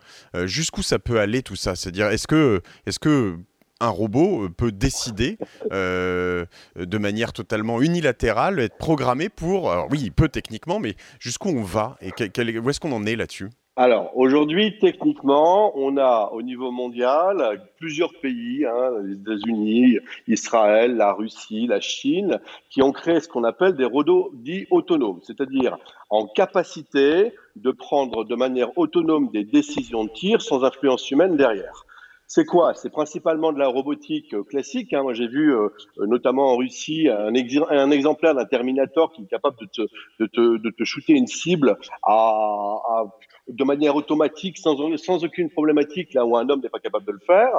Jusqu'où 0.46 0.82
ça 0.82 0.98
peut 0.98 1.20
aller 1.20 1.44
tout 1.44 1.56
ça? 1.56 1.76
C'est-à-dire, 1.76 2.08
est-ce 2.08 2.28
que, 2.28 2.62
est 2.88 2.98
que 2.98 3.38
un 3.80 3.90
robot 3.90 4.46
euh, 4.46 4.50
peut 4.50 4.72
décider 4.72 5.38
euh, 5.72 6.46
de 6.76 6.98
manière 6.98 7.34
totalement 7.34 7.82
unilatérale, 7.82 8.60
être 8.60 8.78
programmé 8.78 9.30
pour... 9.30 9.72
Alors 9.72 9.88
oui, 9.92 10.00
il 10.04 10.12
peut 10.12 10.30
techniquement, 10.30 10.80
mais 10.80 10.96
jusqu'où 11.20 11.50
on 11.50 11.64
va 11.64 11.98
et 12.02 12.12
où 12.60 12.70
est-ce 12.70 12.80
qu'on 12.80 12.92
en 12.92 13.06
est 13.06 13.16
là-dessus? 13.16 13.50
Alors 13.78 14.16
aujourd'hui, 14.16 14.80
techniquement, 14.80 15.78
on 15.78 15.98
a 15.98 16.30
au 16.32 16.42
niveau 16.42 16.72
mondial 16.72 17.62
plusieurs 17.78 18.14
pays, 18.22 18.66
hein, 18.66 18.92
les 19.04 19.16
États-Unis, 19.16 19.98
Israël, 20.30 20.96
la 20.96 21.12
Russie, 21.12 21.68
la 21.68 21.82
Chine, 21.82 22.40
qui 22.70 22.82
ont 22.82 22.94
créé 22.94 23.20
ce 23.20 23.28
qu'on 23.28 23.44
appelle 23.44 23.76
des 23.76 23.84
robots 23.84 24.32
dits 24.34 24.66
autonomes, 24.72 25.20
c'est-à-dire 25.24 25.78
en 26.10 26.26
capacité 26.26 27.34
de 27.58 27.72
prendre 27.72 28.24
de 28.24 28.36
manière 28.36 28.78
autonome 28.78 29.30
des 29.32 29.44
décisions 29.44 30.06
de 30.06 30.10
tir 30.10 30.42
sans 30.42 30.64
influence 30.64 31.12
humaine 31.12 31.36
derrière. 31.36 31.86
C'est 32.28 32.46
quoi? 32.46 32.74
C'est 32.74 32.90
principalement 32.90 33.54
de 33.54 33.60
la 33.60 33.68
robotique 33.68 34.34
euh, 34.34 34.44
classique. 34.44 34.94
Hein. 34.94 35.04
Moi, 35.04 35.14
j'ai 35.14 35.28
vu 35.28 35.54
euh, 35.54 35.70
euh, 36.00 36.08
notamment 36.08 36.54
en 36.54 36.58
Russie 36.58 37.08
un, 37.08 37.34
un 37.70 37.92
exemplaire 37.92 38.34
d'un 38.34 38.46
Terminator 38.46 39.12
qui 39.12 39.24
est 39.24 39.28
capable 39.28 39.58
de 39.60 39.68
te, 39.68 39.82
de 40.20 40.26
te, 40.26 40.58
de 40.58 40.70
te 40.72 40.84
shooter 40.84 41.14
une 41.14 41.28
cible 41.28 41.78
à, 42.02 42.14
à, 42.14 43.04
de 43.48 43.64
manière 43.64 43.96
automatique, 43.96 44.58
sans, 44.58 44.98
sans 44.98 45.24
aucune 45.24 45.52
problématique, 45.52 46.16
là 46.16 46.26
où 46.26 46.36
un 46.36 46.50
homme 46.50 46.62
n'est 46.62 46.70
pas 46.70 46.80
capable 46.80 47.06
de 47.06 47.12
le 47.12 47.20
faire. 47.20 47.52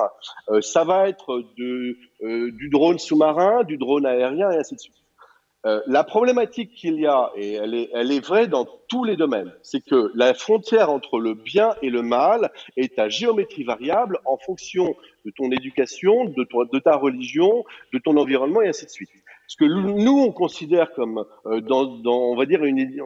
ça 0.61 0.82
va 0.82 1.08
être 1.08 1.44
de, 1.56 1.96
du 2.50 2.68
drone 2.68 2.99
sous-marin, 2.99 3.62
du 3.62 3.76
drone 3.76 4.04
aérien 4.04 4.50
et 4.50 4.56
ainsi 4.56 4.75
de 4.75 4.80
suite. 4.80 5.05
Euh, 5.66 5.80
la 5.88 6.04
problématique 6.04 6.73
qu'il 6.75 7.00
y 7.00 7.06
a, 7.06 7.32
et 7.37 7.54
elle 7.54 7.75
est, 7.75 7.90
elle 7.92 8.12
est 8.12 8.25
vraie 8.25 8.46
dans 8.46 8.66
tous 8.88 9.02
les 9.02 9.16
domaines, 9.16 9.52
c'est 9.62 9.85
que 9.85 10.12
la 10.14 10.32
frontière 10.32 10.90
entre 10.90 11.18
le 11.18 11.35
bien 11.35 11.75
et 11.82 11.90
le 11.90 12.02
mal 12.02 12.52
est 12.76 13.00
à 13.00 13.08
géométrie 13.08 13.64
variable 13.64 14.20
en 14.26 14.37
fonction 14.37 14.94
de 15.25 15.32
ton 15.37 15.50
éducation, 15.50 16.26
de, 16.26 16.46
de 16.73 16.78
ta 16.78 16.96
religion, 16.96 17.64
de 17.92 17.99
ton 17.99 18.16
environnement 18.16 18.62
et 18.62 18.68
ainsi 18.68 18.85
de 18.85 18.90
suite. 18.90 19.11
Ce 19.49 19.56
que 19.56 19.64
nous, 19.64 20.18
on 20.18 20.32
considère 20.32 20.92
comme, 20.92 21.25
euh, 21.46 21.61
dans, 21.61 21.85
dans, 21.85 22.18
on 22.18 22.37
va 22.37 22.46
dire, 22.46 22.64
une, 22.64 23.02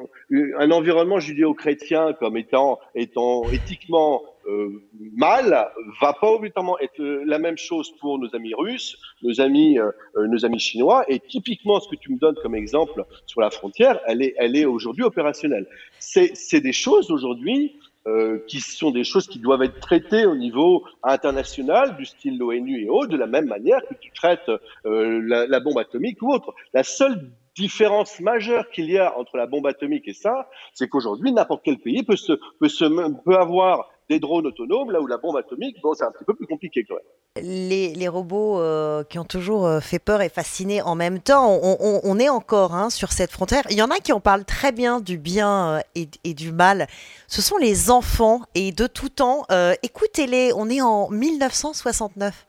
un 0.59 0.71
environnement 0.71 1.19
judéo-chrétien 1.19 2.15
comme 2.15 2.37
étant, 2.37 2.79
étant 2.95 3.43
éthiquement 3.51 4.23
euh, 4.47 4.83
mal, 5.17 5.69
va 6.01 6.13
pas 6.13 6.31
obligatoirement 6.31 6.79
être 6.79 7.01
la 7.03 7.39
même 7.39 7.59
chose 7.59 7.93
pour 8.01 8.19
nos 8.19 8.35
amis 8.35 8.55
russes, 8.55 8.97
nos 9.23 9.41
amis, 9.41 9.79
euh, 9.79 9.91
nos 10.17 10.45
amis 10.45 10.59
chinois. 10.59 11.05
Et 11.09 11.21
typiquement, 11.21 11.81
ce 11.81 11.89
que 11.89 11.97
tu 11.97 12.13
me 12.13 12.19
donnes 12.19 12.37
comme 12.43 12.55
exemple 12.55 13.05
sur 13.27 13.41
la 13.41 13.51
frontière, 13.51 14.01
elle 14.07 14.23
est, 14.23 14.35
elle 14.39 14.57
est 14.57 14.65
aujourd'hui 14.65 15.05
opérationnelle. 15.05 15.67
C'est 15.99 16.61
des 16.61 16.73
choses 16.73 17.11
aujourd'hui 17.11 17.77
euh, 18.07 18.39
qui 18.49 18.61
sont 18.61 18.91
des 18.91 19.05
choses 19.05 19.27
qui 19.27 19.39
doivent 19.39 19.63
être 19.63 19.79
traitées 19.79 20.25
au 20.25 20.35
niveau 20.35 20.85
international, 21.03 21.97
du 21.99 22.07
style 22.07 22.39
l'ONU 22.39 22.83
et 22.83 22.89
autres, 22.89 23.09
de 23.11 23.19
la 23.19 23.27
même 23.27 23.45
manière 23.45 23.87
que 23.87 23.93
tu 24.01 24.11
traites 24.13 24.51
euh, 24.87 25.21
la, 25.23 25.47
la, 25.47 25.61
bombe 25.61 25.77
atomique 25.77 26.23
ou 26.23 26.33
autre. 26.33 26.55
La 26.73 26.83
seule 26.83 27.31
différence 27.55 28.19
majeure 28.21 28.71
qu'il 28.71 28.91
y 28.91 28.97
a 28.97 29.19
entre 29.19 29.37
la 29.37 29.47
bombe 29.47 29.67
atomique 29.67 30.09
et 30.09 30.15
ça, 30.15 30.49
c'est 30.73 30.89
qu'aujourd'hui, 30.89 31.31
n'importe 31.31 31.61
quel 31.63 31.77
pays 31.77 32.03
peut, 32.03 32.17
se, 32.17 32.33
peut, 32.59 32.71
se, 32.71 32.87
peut 33.23 33.37
avoir 33.37 33.91
des 34.11 34.19
drones 34.19 34.47
autonomes, 34.47 34.91
là 34.91 35.01
où 35.01 35.07
la 35.07 35.17
bombe 35.19 35.37
atomique, 35.37 35.77
bon, 35.83 35.95
c'est 35.95 36.05
un 36.05 36.11
petit 36.11 36.25
peu 36.25 36.35
plus 36.35 36.47
compliqué 36.47 36.85
quand 36.87 36.97
même. 36.97 37.45
Les, 37.45 38.09
robots 38.09 38.59
euh, 38.59 39.05
qui 39.05 39.21
ont 39.21 39.25
toujours 39.25 39.65
euh, 39.65 39.79
fait 39.79 40.01
peur 40.01 40.21
et 40.21 40.29
fasciné 40.29 40.83
en 40.83 40.97
même 40.97 41.21
temps, 41.21 41.49
on, 41.49 42.19
est 42.19 42.29
encore 42.29 42.75
hein, 42.75 42.91
sur 42.91 43.13
cette 43.13 43.31
frontière. 43.31 43.63
Il 43.71 43.77
y 43.77 43.83
en 43.83 43.91
a 43.91 43.99
qui 43.99 44.13
en 44.13 44.19
parlent 44.19 44.45
très 44.45 44.73
bien 44.73 45.01
du 45.01 45.17
bien 45.17 45.81
euh, 45.97 46.05
et, 46.25 46.35
du 46.35 46.51
mal. 46.51 46.89
Ce 47.29 47.41
sont 47.41 47.57
les 47.57 47.91
enfants 47.91 48.41
et 48.57 48.73
de 48.73 48.89
tout 48.89 49.11
temps. 49.11 49.47
Écoutez-les, 49.83 50.53
on 50.57 50.69
est 50.69 50.83
en 50.83 51.09
1969. 51.09 52.47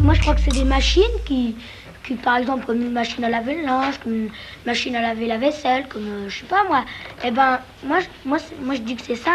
Moi, 0.00 0.14
je 0.14 0.20
crois 0.20 0.34
que 0.34 0.42
c'est 0.42 0.52
des 0.52 0.64
machines 0.64 1.02
qui, 1.24 1.56
par 2.16 2.36
exemple, 2.36 2.66
comme 2.66 2.80
une 2.80 2.92
machine 2.92 3.24
à 3.24 3.28
laver 3.28 3.54
le 3.56 3.62
linge, 3.62 3.98
comme 3.98 4.14
une 4.14 4.30
machine 4.66 4.96
à 4.96 5.02
laver 5.02 5.26
la 5.26 5.38
vaisselle, 5.38 5.86
comme, 5.88 6.28
je 6.28 6.40
sais 6.40 6.46
pas 6.46 6.64
moi. 6.64 6.84
Eh 7.24 7.30
ben, 7.30 7.60
moi, 7.84 7.98
moi, 8.24 8.38
moi 8.60 8.74
je 8.74 8.80
dis 8.80 8.96
que 8.96 9.02
c'est 9.02 9.16
ça 9.16 9.32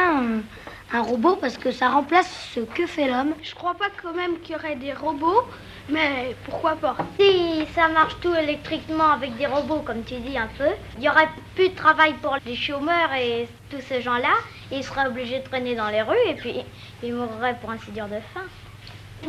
un 0.93 1.01
robot 1.01 1.35
parce 1.35 1.57
que 1.57 1.71
ça 1.71 1.89
remplace 1.89 2.51
ce 2.53 2.59
que 2.59 2.85
fait 2.85 3.07
l'homme. 3.07 3.33
Je 3.41 3.55
crois 3.55 3.73
pas 3.73 3.87
quand 4.01 4.13
même 4.13 4.39
qu'il 4.39 4.53
y 4.53 4.55
aurait 4.55 4.75
des 4.75 4.93
robots, 4.93 5.43
mais 5.89 6.35
pourquoi 6.45 6.75
pas 6.75 6.95
Si 7.19 7.65
ça 7.73 7.87
marche 7.87 8.15
tout 8.21 8.33
électriquement 8.35 9.11
avec 9.11 9.35
des 9.37 9.47
robots, 9.47 9.79
comme 9.79 10.03
tu 10.03 10.19
dis 10.19 10.37
un 10.37 10.49
peu, 10.55 10.69
il 10.97 11.03
y 11.03 11.09
aurait 11.09 11.29
plus 11.55 11.69
de 11.69 11.75
travail 11.75 12.13
pour 12.21 12.37
les 12.45 12.55
chômeurs 12.55 13.11
et 13.19 13.49
tous 13.71 13.81
ces 13.81 14.01
gens-là. 14.01 14.33
Ils 14.71 14.83
seraient 14.83 15.07
obligés 15.07 15.39
de 15.39 15.43
traîner 15.43 15.75
dans 15.75 15.89
les 15.89 16.03
rues 16.03 16.15
et 16.27 16.35
puis 16.35 16.63
ils 17.01 17.13
mourraient 17.13 17.57
pour 17.59 17.71
ainsi 17.71 17.89
dire 17.91 18.07
de 18.07 18.19
faim. 18.33 18.41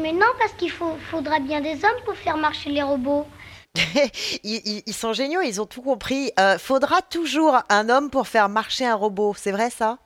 Mais 0.01 0.13
non, 0.13 0.27
parce 0.39 0.53
qu'il 0.53 0.71
faut, 0.71 0.97
faudra 1.11 1.39
bien 1.39 1.61
des 1.61 1.85
hommes 1.85 2.03
pour 2.05 2.15
faire 2.15 2.37
marcher 2.37 2.71
les 2.71 2.83
robots. 2.83 3.27
ils, 4.45 4.93
sont 4.93 5.13
géniaux, 5.13 5.41
ils 5.41 5.61
ont 5.61 5.67
tout 5.67 5.83
compris. 5.83 6.31
Euh, 6.39 6.59
faudra 6.59 7.03
toujours 7.03 7.59
un 7.69 7.89
homme 7.89 8.11
pour 8.11 8.29
faire 8.29 8.49
marcher 8.49 8.87
un 8.87 8.95
robot, 8.95 9.35
c'est 9.37 9.51
vrai 9.51 9.71
ça? 9.71 9.99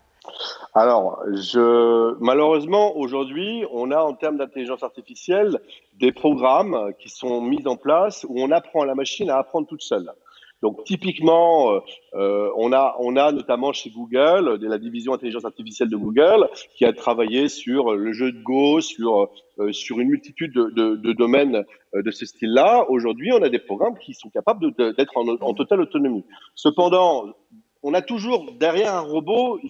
Alors, 0.75 1.23
je, 1.33 2.15
malheureusement, 2.21 2.97
aujourd'hui, 2.97 3.65
on 3.73 3.91
a 3.91 3.99
en 3.99 4.15
termes 4.15 4.37
d'intelligence 4.37 4.83
artificielle 4.83 5.59
des 5.95 6.13
programmes 6.13 6.93
qui 6.99 7.09
sont 7.09 7.41
mis 7.41 7.67
en 7.67 7.77
place 7.77 8.25
où 8.29 8.41
on 8.41 8.51
apprend 8.51 8.83
à 8.83 8.87
la 8.87 8.95
machine 8.95 9.31
à 9.31 9.39
apprendre 9.39 9.67
toute 9.67 9.83
seule. 9.83 10.13
Donc 10.63 10.85
typiquement, 10.85 11.73
euh, 11.73 11.81
euh, 12.15 12.51
on 12.57 12.73
a 12.73 12.97
on 12.99 13.17
a 13.17 13.31
notamment 13.33 13.73
chez 13.73 13.91
Google, 13.91 14.59
de 14.59 14.67
la 14.67 14.79
division 14.79 15.13
intelligence 15.15 15.45
artificielle 15.45 15.89
de 15.89 15.97
Google, 15.97 16.49
qui 16.75 16.85
a 16.85 16.93
travaillé 16.93 17.49
sur 17.49 17.95
le 17.95 18.13
jeu 18.13 18.33
de 18.33 18.43
Go, 18.43 18.81
sur 18.81 19.31
euh, 19.59 19.73
sur 19.73 20.01
une 20.01 20.09
multitude 20.09 20.53
de, 20.53 20.71
de, 20.71 20.97
de 20.97 21.13
domaines 21.13 21.65
de 21.95 22.11
ce 22.11 22.27
style-là. 22.27 22.87
Aujourd'hui, 22.89 23.33
on 23.33 23.43
a 23.43 23.49
des 23.49 23.59
programmes 23.59 23.99
qui 23.99 24.15
sont 24.15 24.31
capables 24.31 24.75
d'être 24.77 25.17
en, 25.17 25.29
en 25.29 25.55
totale 25.55 25.81
autonomie. 25.81 26.25
Cependant, 26.55 27.35
on 27.83 27.95
a 27.95 28.03
toujours 28.03 28.53
derrière 28.53 28.95
un 28.95 29.01
robot, 29.01 29.61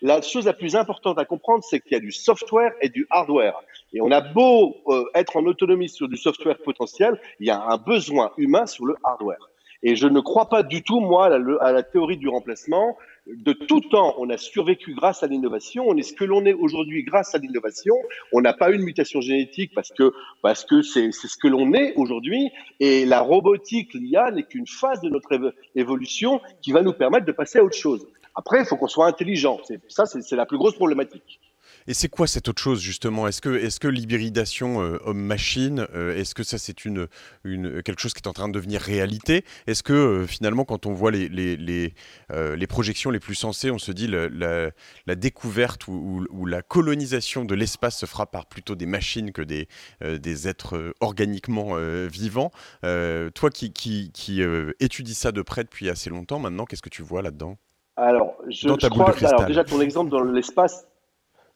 la 0.00 0.22
chose 0.22 0.46
la 0.46 0.52
plus 0.52 0.76
importante 0.76 1.18
à 1.18 1.24
comprendre, 1.24 1.64
c'est 1.64 1.80
qu'il 1.80 1.92
y 1.92 1.96
a 1.96 2.00
du 2.00 2.12
software 2.12 2.72
et 2.80 2.88
du 2.88 3.06
hardware. 3.10 3.60
Et 3.92 4.00
on 4.00 4.10
a 4.10 4.20
beau 4.20 4.76
euh, 4.88 5.04
être 5.14 5.36
en 5.36 5.44
autonomie 5.46 5.88
sur 5.88 6.08
du 6.08 6.16
software 6.16 6.58
potentiel, 6.58 7.20
il 7.40 7.46
y 7.46 7.50
a 7.50 7.60
un 7.60 7.76
besoin 7.76 8.32
humain 8.36 8.66
sur 8.66 8.86
le 8.86 8.96
hardware. 9.02 9.50
Et 9.82 9.96
je 9.96 10.06
ne 10.06 10.20
crois 10.20 10.48
pas 10.48 10.62
du 10.62 10.82
tout, 10.82 11.00
moi, 11.00 11.26
à 11.60 11.72
la, 11.72 11.82
théorie 11.82 12.16
du 12.16 12.28
remplacement. 12.28 12.96
De 13.26 13.52
tout 13.52 13.80
temps, 13.80 14.14
on 14.18 14.30
a 14.30 14.36
survécu 14.36 14.94
grâce 14.94 15.22
à 15.22 15.26
l'innovation. 15.26 15.84
On 15.86 15.96
est 15.96 16.02
ce 16.02 16.12
que 16.12 16.24
l'on 16.24 16.44
est 16.44 16.52
aujourd'hui 16.52 17.02
grâce 17.02 17.34
à 17.34 17.38
l'innovation. 17.38 17.94
On 18.32 18.40
n'a 18.40 18.52
pas 18.52 18.70
eu 18.70 18.76
une 18.76 18.82
mutation 18.82 19.20
génétique 19.20 19.72
parce 19.74 19.90
que 19.90 20.12
parce 20.42 20.64
que 20.64 20.82
c'est 20.82 21.10
ce 21.10 21.36
que 21.36 21.48
l'on 21.48 21.72
est 21.72 21.94
aujourd'hui. 21.96 22.50
Et 22.78 23.04
la 23.04 23.20
robotique, 23.20 23.94
l'IA, 23.94 24.30
n'est 24.30 24.44
qu'une 24.44 24.66
phase 24.66 25.00
de 25.00 25.08
notre 25.08 25.54
évolution 25.74 26.40
qui 26.62 26.72
va 26.72 26.82
nous 26.82 26.92
permettre 26.92 27.26
de 27.26 27.32
passer 27.32 27.58
à 27.58 27.64
autre 27.64 27.76
chose. 27.76 28.06
Après, 28.36 28.60
il 28.60 28.66
faut 28.66 28.76
qu'on 28.76 28.86
soit 28.86 29.06
intelligent. 29.06 29.58
Ça, 29.88 30.06
c'est 30.06 30.36
la 30.36 30.46
plus 30.46 30.58
grosse 30.58 30.74
problématique. 30.74 31.40
Et 31.88 31.94
c'est 31.94 32.08
quoi 32.08 32.26
cette 32.26 32.48
autre 32.48 32.60
chose 32.60 32.80
justement? 32.80 33.28
Est-ce 33.28 33.40
que, 33.40 33.50
est 33.50 33.78
que 33.78 33.88
l'hybridation 33.88 34.82
euh, 34.82 34.98
homme-machine, 35.04 35.86
euh, 35.94 36.16
est-ce 36.16 36.34
que 36.34 36.42
ça 36.42 36.58
c'est 36.58 36.84
une, 36.84 37.06
une, 37.44 37.82
quelque 37.82 38.00
chose 38.00 38.12
qui 38.12 38.20
est 38.20 38.28
en 38.28 38.32
train 38.32 38.48
de 38.48 38.52
devenir 38.52 38.80
réalité? 38.80 39.44
Est-ce 39.66 39.82
que 39.82 39.92
euh, 39.92 40.26
finalement 40.26 40.64
quand 40.64 40.86
on 40.86 40.92
voit 40.92 41.10
les, 41.10 41.28
les, 41.28 41.56
les, 41.56 41.94
les, 42.30 42.66
projections 42.66 43.10
les 43.10 43.20
plus 43.20 43.34
sensées, 43.34 43.70
on 43.70 43.78
se 43.78 43.92
dit 43.92 44.08
la, 44.08 44.28
la, 44.28 44.70
la 45.06 45.14
découverte 45.14 45.86
ou, 45.86 46.26
ou, 46.30 46.46
la 46.46 46.62
colonisation 46.62 47.44
de 47.44 47.54
l'espace 47.54 47.98
se 47.98 48.06
fera 48.06 48.26
par 48.26 48.46
plutôt 48.46 48.74
des 48.74 48.86
machines 48.86 49.32
que 49.32 49.42
des, 49.42 49.68
des 50.00 50.48
êtres 50.48 50.94
organiquement 51.00 51.76
vivants? 52.08 52.50
Toi 52.82 53.50
qui, 53.52 53.72
qui, 53.72 54.10
qui 54.12 54.42
étudies 54.80 55.14
ça 55.14 55.32
de 55.32 55.42
près 55.42 55.64
depuis 55.64 55.88
assez 55.88 56.10
longtemps 56.10 56.38
maintenant, 56.38 56.64
qu'est-ce 56.64 56.82
que 56.82 56.88
tu 56.88 57.02
vois 57.02 57.22
là-dedans? 57.22 57.56
Alors, 57.96 58.36
je, 58.48 58.68
je 58.68 58.88
crois, 58.88 59.14
alors 59.26 59.46
déjà 59.46 59.64
ton 59.64 59.80
exemple 59.80 60.10
dans 60.10 60.22
l'espace, 60.22 60.86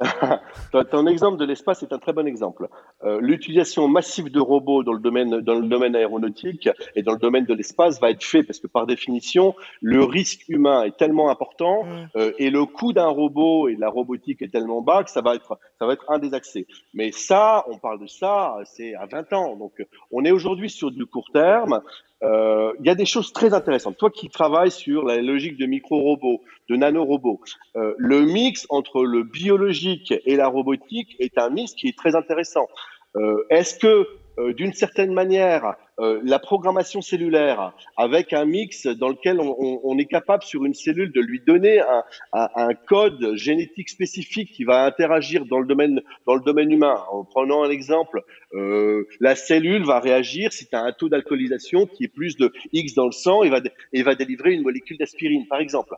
Ton 0.90 1.06
exemple 1.06 1.36
de 1.36 1.44
l'espace 1.44 1.82
est 1.82 1.92
un 1.92 1.98
très 1.98 2.12
bon 2.12 2.26
exemple. 2.26 2.68
Euh, 3.04 3.20
L'utilisation 3.20 3.86
massive 3.86 4.30
de 4.30 4.40
robots 4.40 4.82
dans 4.82 4.92
le 4.92 4.98
domaine 4.98 5.40
dans 5.40 5.54
le 5.54 5.66
domaine 5.66 5.94
aéronautique 5.94 6.68
et 6.96 7.02
dans 7.02 7.12
le 7.12 7.18
domaine 7.18 7.44
de 7.44 7.54
l'espace 7.54 8.00
va 8.00 8.10
être 8.10 8.24
fait 8.24 8.42
parce 8.42 8.58
que 8.60 8.66
par 8.66 8.86
définition 8.86 9.54
le 9.82 10.02
risque 10.02 10.48
humain 10.48 10.84
est 10.84 10.96
tellement 10.96 11.30
important 11.30 11.84
mm. 11.84 12.08
euh, 12.16 12.32
et 12.38 12.50
le 12.50 12.64
coût 12.64 12.92
d'un 12.92 13.08
robot 13.08 13.68
et 13.68 13.76
de 13.76 13.80
la 13.80 13.90
robotique 13.90 14.40
est 14.40 14.48
tellement 14.48 14.80
bas 14.80 15.04
que 15.04 15.10
ça 15.10 15.20
va 15.20 15.34
être 15.34 15.58
ça 15.78 15.86
va 15.86 15.92
être 15.92 16.04
un 16.08 16.18
des 16.18 16.32
accès. 16.32 16.66
Mais 16.94 17.12
ça, 17.12 17.64
on 17.68 17.78
parle 17.78 18.00
de 18.00 18.06
ça, 18.06 18.56
c'est 18.64 18.94
à 18.94 19.06
20 19.06 19.32
ans. 19.34 19.56
Donc 19.56 19.84
on 20.10 20.24
est 20.24 20.30
aujourd'hui 20.30 20.70
sur 20.70 20.90
du 20.90 21.04
court 21.04 21.30
terme. 21.32 21.80
Euh, 22.22 22.72
il 22.80 22.86
y 22.86 22.90
a 22.90 22.94
des 22.94 23.06
choses 23.06 23.32
très 23.32 23.54
intéressantes. 23.54 23.96
Toi 23.96 24.10
qui 24.10 24.28
travailles 24.28 24.70
sur 24.70 25.04
la 25.04 25.20
logique 25.22 25.56
de 25.56 25.66
micro-robots, 25.66 26.42
de 26.68 26.76
nano-robots, 26.76 27.40
euh, 27.76 27.94
le 27.96 28.22
mix 28.22 28.66
entre 28.68 29.04
le 29.04 29.22
biologique 29.22 30.12
et 30.26 30.36
la 30.36 30.48
robotique 30.48 31.16
est 31.18 31.38
un 31.38 31.50
mix 31.50 31.72
qui 31.72 31.88
est 31.88 31.96
très 31.96 32.14
intéressant. 32.14 32.68
Euh, 33.16 33.44
Est-ce 33.48 33.78
que 33.78 34.06
euh, 34.38 34.52
d'une 34.54 34.72
certaine 34.72 35.12
manière 35.12 35.74
euh, 35.98 36.20
la 36.24 36.38
programmation 36.38 37.02
cellulaire 37.02 37.74
avec 37.96 38.32
un 38.32 38.44
mix 38.44 38.86
dans 38.86 39.08
lequel 39.08 39.40
on, 39.40 39.98
est 39.98 40.06
capable 40.06 40.44
sur 40.44 40.64
une 40.64 40.72
cellule 40.72 41.12
de 41.12 41.20
lui 41.20 41.40
donner 41.46 41.82
un, 42.32 42.74
code 42.86 43.34
génétique 43.34 43.90
spécifique 43.90 44.52
qui 44.52 44.64
va 44.64 44.84
interagir 44.84 45.44
dans 45.44 45.58
le 45.58 45.66
domaine 45.66 46.00
dans 46.26 46.34
le 46.34 46.42
domaine 46.42 46.70
humain. 46.70 46.94
En 47.12 47.24
prenant 47.24 47.64
un 47.64 47.70
exemple, 47.70 48.22
euh, 48.54 49.06
la 49.20 49.34
cellule 49.34 49.84
va 49.84 50.00
réagir 50.00 50.52
si 50.52 50.66
tu 50.66 50.74
as 50.74 50.82
un 50.82 50.92
taux 50.92 51.08
d'alcoolisation 51.08 51.86
qui 51.86 52.04
est 52.04 52.08
plus 52.08 52.36
de 52.36 52.52
X 52.72 52.94
dans 52.94 53.06
le 53.06 53.12
sang 53.12 53.42
et 53.42 53.50
va, 53.50 53.60
et 53.92 54.02
va 54.02 54.14
délivrer 54.14 54.52
une 54.52 54.62
molécule 54.62 54.96
d'aspirine, 54.96 55.46
par 55.48 55.60
exemple. 55.60 55.94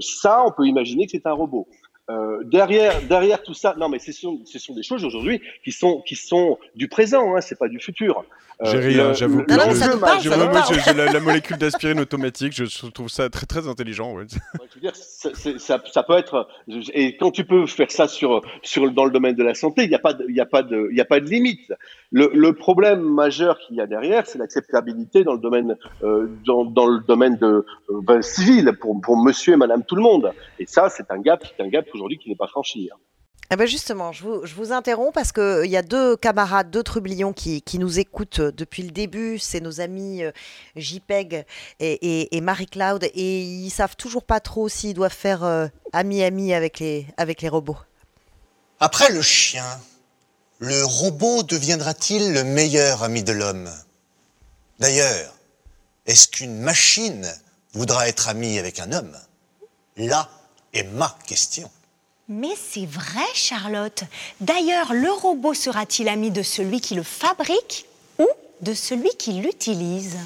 ça, 0.00 0.44
on 0.46 0.50
peut 0.50 0.66
imaginer 0.66 1.04
que 1.06 1.12
c'est 1.12 1.26
un 1.26 1.32
robot. 1.32 1.68
Euh, 2.10 2.42
derrière, 2.44 3.00
derrière 3.08 3.42
tout 3.42 3.54
ça, 3.54 3.74
non 3.78 3.88
mais 3.88 3.98
ce 3.98 4.12
sont, 4.12 4.40
ce 4.44 4.58
sont 4.58 4.74
des 4.74 4.82
choses 4.82 5.04
aujourd'hui 5.06 5.40
qui 5.64 5.72
sont, 5.72 6.02
qui 6.06 6.16
sont 6.16 6.58
du 6.74 6.86
présent, 6.88 7.34
hein, 7.34 7.40
c'est 7.40 7.58
pas 7.58 7.68
du 7.68 7.78
futur. 7.80 8.24
Euh, 8.62 8.66
J'ai 8.70 8.78
ri, 8.78 9.00
hein, 9.00 9.12
j'avoue. 9.14 9.42
Non, 9.48 9.56
non, 9.56 9.74
ça 9.74 9.88
nous 9.92 9.98
parle, 9.98 10.20
J'ai 10.20 10.28
ça 10.28 10.36
nous 10.36 10.42
vraiment 10.44 10.60
parle. 10.60 10.74
j'ai- 10.74 10.80
j'ai 10.82 10.92
la, 10.92 11.10
la 11.10 11.18
molécule 11.18 11.56
d'aspirine 11.56 11.98
automatique, 11.98 12.52
je 12.52 12.86
trouve 12.90 13.08
ça 13.08 13.28
très 13.30 13.46
très 13.46 13.66
intelligent. 13.66 14.12
ouais. 14.14 14.22
Ouais, 14.24 14.66
je 14.70 14.74
veux 14.76 14.80
dire, 14.80 14.94
ça, 14.94 15.80
ça 15.92 16.02
peut 16.04 16.16
être 16.16 16.46
et 16.92 17.16
quand 17.16 17.30
tu 17.32 17.44
peux 17.44 17.66
faire 17.66 17.90
ça 17.90 18.06
sur 18.06 18.42
sur 18.62 18.88
dans 18.92 19.06
le 19.06 19.10
domaine 19.10 19.34
de 19.34 19.42
la 19.42 19.54
santé, 19.54 19.82
il 19.84 19.88
n'y 19.88 19.94
a 19.96 19.98
pas 19.98 20.12
de, 20.12 20.24
il 20.28 20.36
y 20.36 20.40
a 20.40 20.46
pas 20.46 20.62
de 20.62 20.88
il 20.92 20.96
y 20.96 21.00
a 21.00 21.04
pas 21.06 21.18
de 21.20 21.28
limite. 21.28 21.72
Le, 22.12 22.30
le 22.32 22.52
problème 22.52 23.00
majeur 23.00 23.58
qu'il 23.58 23.74
y 23.76 23.80
a 23.80 23.86
derrière, 23.86 24.24
c'est 24.26 24.38
l'acceptabilité 24.38 25.24
dans 25.24 25.32
le 25.32 25.40
domaine 25.40 25.74
euh, 26.04 26.28
dans, 26.46 26.64
dans 26.64 26.86
le 26.86 27.00
domaine 27.00 27.36
de 27.38 27.46
euh, 27.90 28.00
ben, 28.02 28.22
civil 28.22 28.70
pour 28.80 29.00
pour 29.00 29.16
Monsieur 29.16 29.54
et 29.54 29.56
Madame 29.56 29.82
tout 29.82 29.96
le 29.96 30.02
monde. 30.02 30.30
Et 30.60 30.66
ça, 30.66 30.88
c'est 30.90 31.10
un 31.10 31.18
gap, 31.18 31.42
c'est 31.44 31.60
un 31.64 31.68
gap 31.68 31.86
aujourd'hui 31.94 32.18
qui 32.18 32.28
n'est 32.28 32.36
pas 32.36 32.48
franchi. 32.48 32.90
hein. 32.92 32.98
Eh 33.50 33.56
ben 33.56 33.66
justement, 33.66 34.10
je 34.10 34.24
vous, 34.24 34.46
je 34.46 34.54
vous 34.54 34.72
interromps 34.72 35.12
parce 35.12 35.30
qu'il 35.30 35.66
y 35.70 35.76
a 35.76 35.82
deux 35.82 36.16
camarades, 36.16 36.70
deux 36.70 36.82
trublions 36.82 37.34
qui, 37.34 37.60
qui 37.60 37.78
nous 37.78 37.98
écoutent 37.98 38.40
euh, 38.40 38.50
depuis 38.52 38.82
le 38.82 38.90
début. 38.90 39.38
C'est 39.38 39.60
nos 39.60 39.82
amis 39.82 40.24
euh, 40.24 40.32
JPEG 40.76 41.44
et, 41.78 41.92
et, 41.92 42.36
et 42.36 42.40
Marie-Claude. 42.40 43.04
Et 43.14 43.42
ils 43.42 43.70
savent 43.70 43.96
toujours 43.96 44.24
pas 44.24 44.40
trop 44.40 44.70
s'ils 44.70 44.94
doivent 44.94 45.12
faire 45.12 45.44
euh, 45.44 45.66
ami-ami 45.92 46.54
avec 46.54 46.78
les, 46.78 47.06
avec 47.18 47.42
les 47.42 47.50
robots. 47.50 47.76
Après 48.80 49.12
le 49.12 49.20
chien, 49.20 49.78
le 50.58 50.82
robot 50.82 51.42
deviendra-t-il 51.42 52.32
le 52.32 52.44
meilleur 52.44 53.02
ami 53.02 53.22
de 53.22 53.32
l'homme? 53.32 53.68
D'ailleurs, 54.80 55.34
est-ce 56.06 56.28
qu'une 56.28 56.58
machine 56.60 57.30
voudra 57.74 58.08
être 58.08 58.30
amie 58.30 58.58
avec 58.58 58.80
un 58.80 58.90
homme? 58.92 59.16
Là 59.98 60.30
est 60.72 60.84
ma 60.84 61.14
question. 61.26 61.70
Mais 62.28 62.54
c'est 62.56 62.86
vrai, 62.86 63.26
Charlotte. 63.34 64.04
D'ailleurs, 64.40 64.94
le 64.94 65.10
robot 65.10 65.52
sera-t-il 65.52 66.08
ami 66.08 66.30
de 66.30 66.42
celui 66.42 66.80
qui 66.80 66.94
le 66.94 67.02
fabrique 67.02 67.86
ou 68.18 68.26
de 68.62 68.72
celui 68.72 69.10
qui 69.18 69.32
l'utilise? 69.34 70.16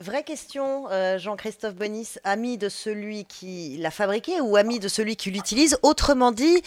Vraie 0.00 0.24
question, 0.24 0.90
euh, 0.90 1.18
Jean-Christophe 1.18 1.76
Bonis, 1.76 2.16
ami 2.24 2.58
de 2.58 2.68
celui 2.68 3.24
qui 3.24 3.76
l'a 3.78 3.92
fabriqué 3.92 4.40
ou 4.40 4.56
ami 4.56 4.80
de 4.80 4.88
celui 4.88 5.14
qui 5.14 5.30
l'utilise? 5.30 5.78
Autrement 5.82 6.32
dit, 6.32 6.62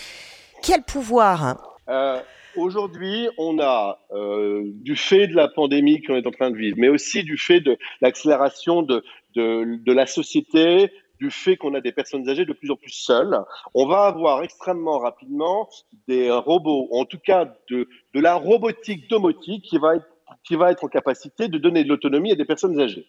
quel 0.63 0.83
pouvoir? 0.83 1.77
Euh, 1.89 2.21
Aujourd'hui, 2.57 3.29
on 3.37 3.59
a, 3.59 3.99
euh, 4.11 4.63
du 4.65 4.95
fait 4.95 5.27
de 5.27 5.35
la 5.35 5.47
pandémie 5.47 6.01
qu'on 6.01 6.15
est 6.15 6.25
en 6.25 6.31
train 6.31 6.49
de 6.49 6.57
vivre, 6.57 6.75
mais 6.79 6.89
aussi 6.89 7.23
du 7.23 7.37
fait 7.37 7.59
de 7.59 7.77
l'accélération 8.01 8.81
de, 8.81 9.03
de, 9.35 9.77
de 9.85 9.93
la 9.93 10.07
société, 10.07 10.91
du 11.19 11.31
fait 11.31 11.57
qu'on 11.57 11.73
a 11.73 11.81
des 11.81 11.91
personnes 11.91 12.27
âgées 12.29 12.45
de 12.45 12.53
plus 12.53 12.71
en 12.71 12.75
plus 12.75 12.91
seules, 12.91 13.37
on 13.73 13.87
va 13.87 14.05
avoir 14.05 14.43
extrêmement 14.43 14.99
rapidement 14.99 15.69
des 16.07 16.31
robots, 16.31 16.87
en 16.91 17.05
tout 17.05 17.19
cas 17.19 17.53
de, 17.69 17.87
la 18.13 18.35
robotique 18.35 19.09
domotique 19.09 19.63
qui 19.63 19.77
être, 19.77 20.07
qui 20.43 20.55
va 20.55 20.71
être 20.71 20.83
en 20.83 20.87
capacité 20.87 21.47
de 21.47 21.57
donner 21.57 21.83
de 21.83 21.89
l'autonomie 21.89 22.31
à 22.31 22.35
des 22.35 22.45
personnes 22.45 22.79
âgées. 22.79 23.07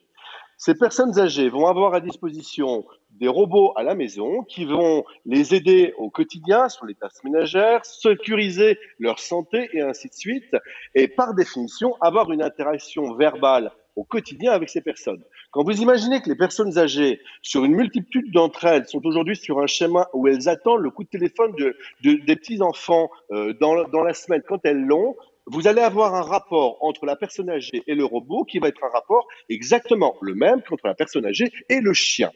Ces 0.61 0.75
personnes 0.75 1.17
âgées 1.21 1.49
vont 1.51 1.69
avoir 1.69 1.95
à 1.95 2.01
disposition 2.01 2.85
des 3.13 3.29
robots 3.29 3.73
à 3.77 3.85
la 3.85 3.95
maison 3.95 4.43
qui 4.43 4.65
vont 4.65 5.05
les 5.25 5.55
aider 5.55 5.95
au 5.99 6.11
quotidien 6.11 6.69
sur 6.69 6.85
les 6.85 6.97
tâches 6.97 7.23
ménagères, 7.23 7.85
sécuriser 7.85 8.77
leur 8.99 9.21
santé 9.21 9.71
et 9.73 9.83
ainsi 9.83 10.09
de 10.09 10.15
suite, 10.15 10.57
et 10.97 11.07
par 11.07 11.35
définition 11.35 11.97
avoir 12.01 12.33
une 12.33 12.43
interaction 12.43 13.15
verbale 13.15 13.71
au 13.95 14.03
quotidien 14.03 14.51
avec 14.51 14.69
ces 14.69 14.81
personnes. 14.81 15.23
Quand 15.51 15.65
vous 15.65 15.81
imaginez 15.81 16.21
que 16.21 16.29
les 16.29 16.37
personnes 16.37 16.77
âgées, 16.79 17.21
sur 17.43 17.65
une 17.65 17.75
multitude 17.75 18.31
d'entre 18.33 18.65
elles, 18.67 18.87
sont 18.87 19.05
aujourd'hui 19.07 19.35
sur 19.37 19.61
un 19.61 19.67
schéma 19.67 20.09
où 20.13 20.29
elles 20.29 20.49
attendent 20.49 20.83
le 20.83 20.91
coup 20.91 21.05
de 21.05 21.09
téléphone 21.09 21.53
de, 21.57 21.75
de- 22.03 22.25
des 22.25 22.37
petits-enfants 22.37 23.11
euh, 23.33 23.55
dans, 23.61 23.85
dans 23.89 24.03
la 24.03 24.13
semaine 24.13 24.43
quand 24.47 24.61
elles 24.65 24.83
l'ont, 24.85 25.17
vous 25.47 25.67
allez 25.67 25.81
avoir 25.81 26.15
un 26.15 26.21
rapport 26.23 26.77
entre 26.85 27.07
la 27.07 27.17
personne 27.17 27.49
âgée 27.49 27.83
et 27.87 27.95
le 27.95 28.05
robot 28.05 28.45
qui 28.45 28.59
va 28.59 28.69
être 28.69 28.85
un 28.85 28.91
rapport 28.91 29.27
exactement 29.49 30.17
le 30.21 30.35
même 30.35 30.61
qu'entre 30.63 30.87
la 30.87 30.95
personne 30.95 31.25
âgée 31.25 31.51
et 31.71 31.81
le 31.81 31.95
chien. 31.95 32.31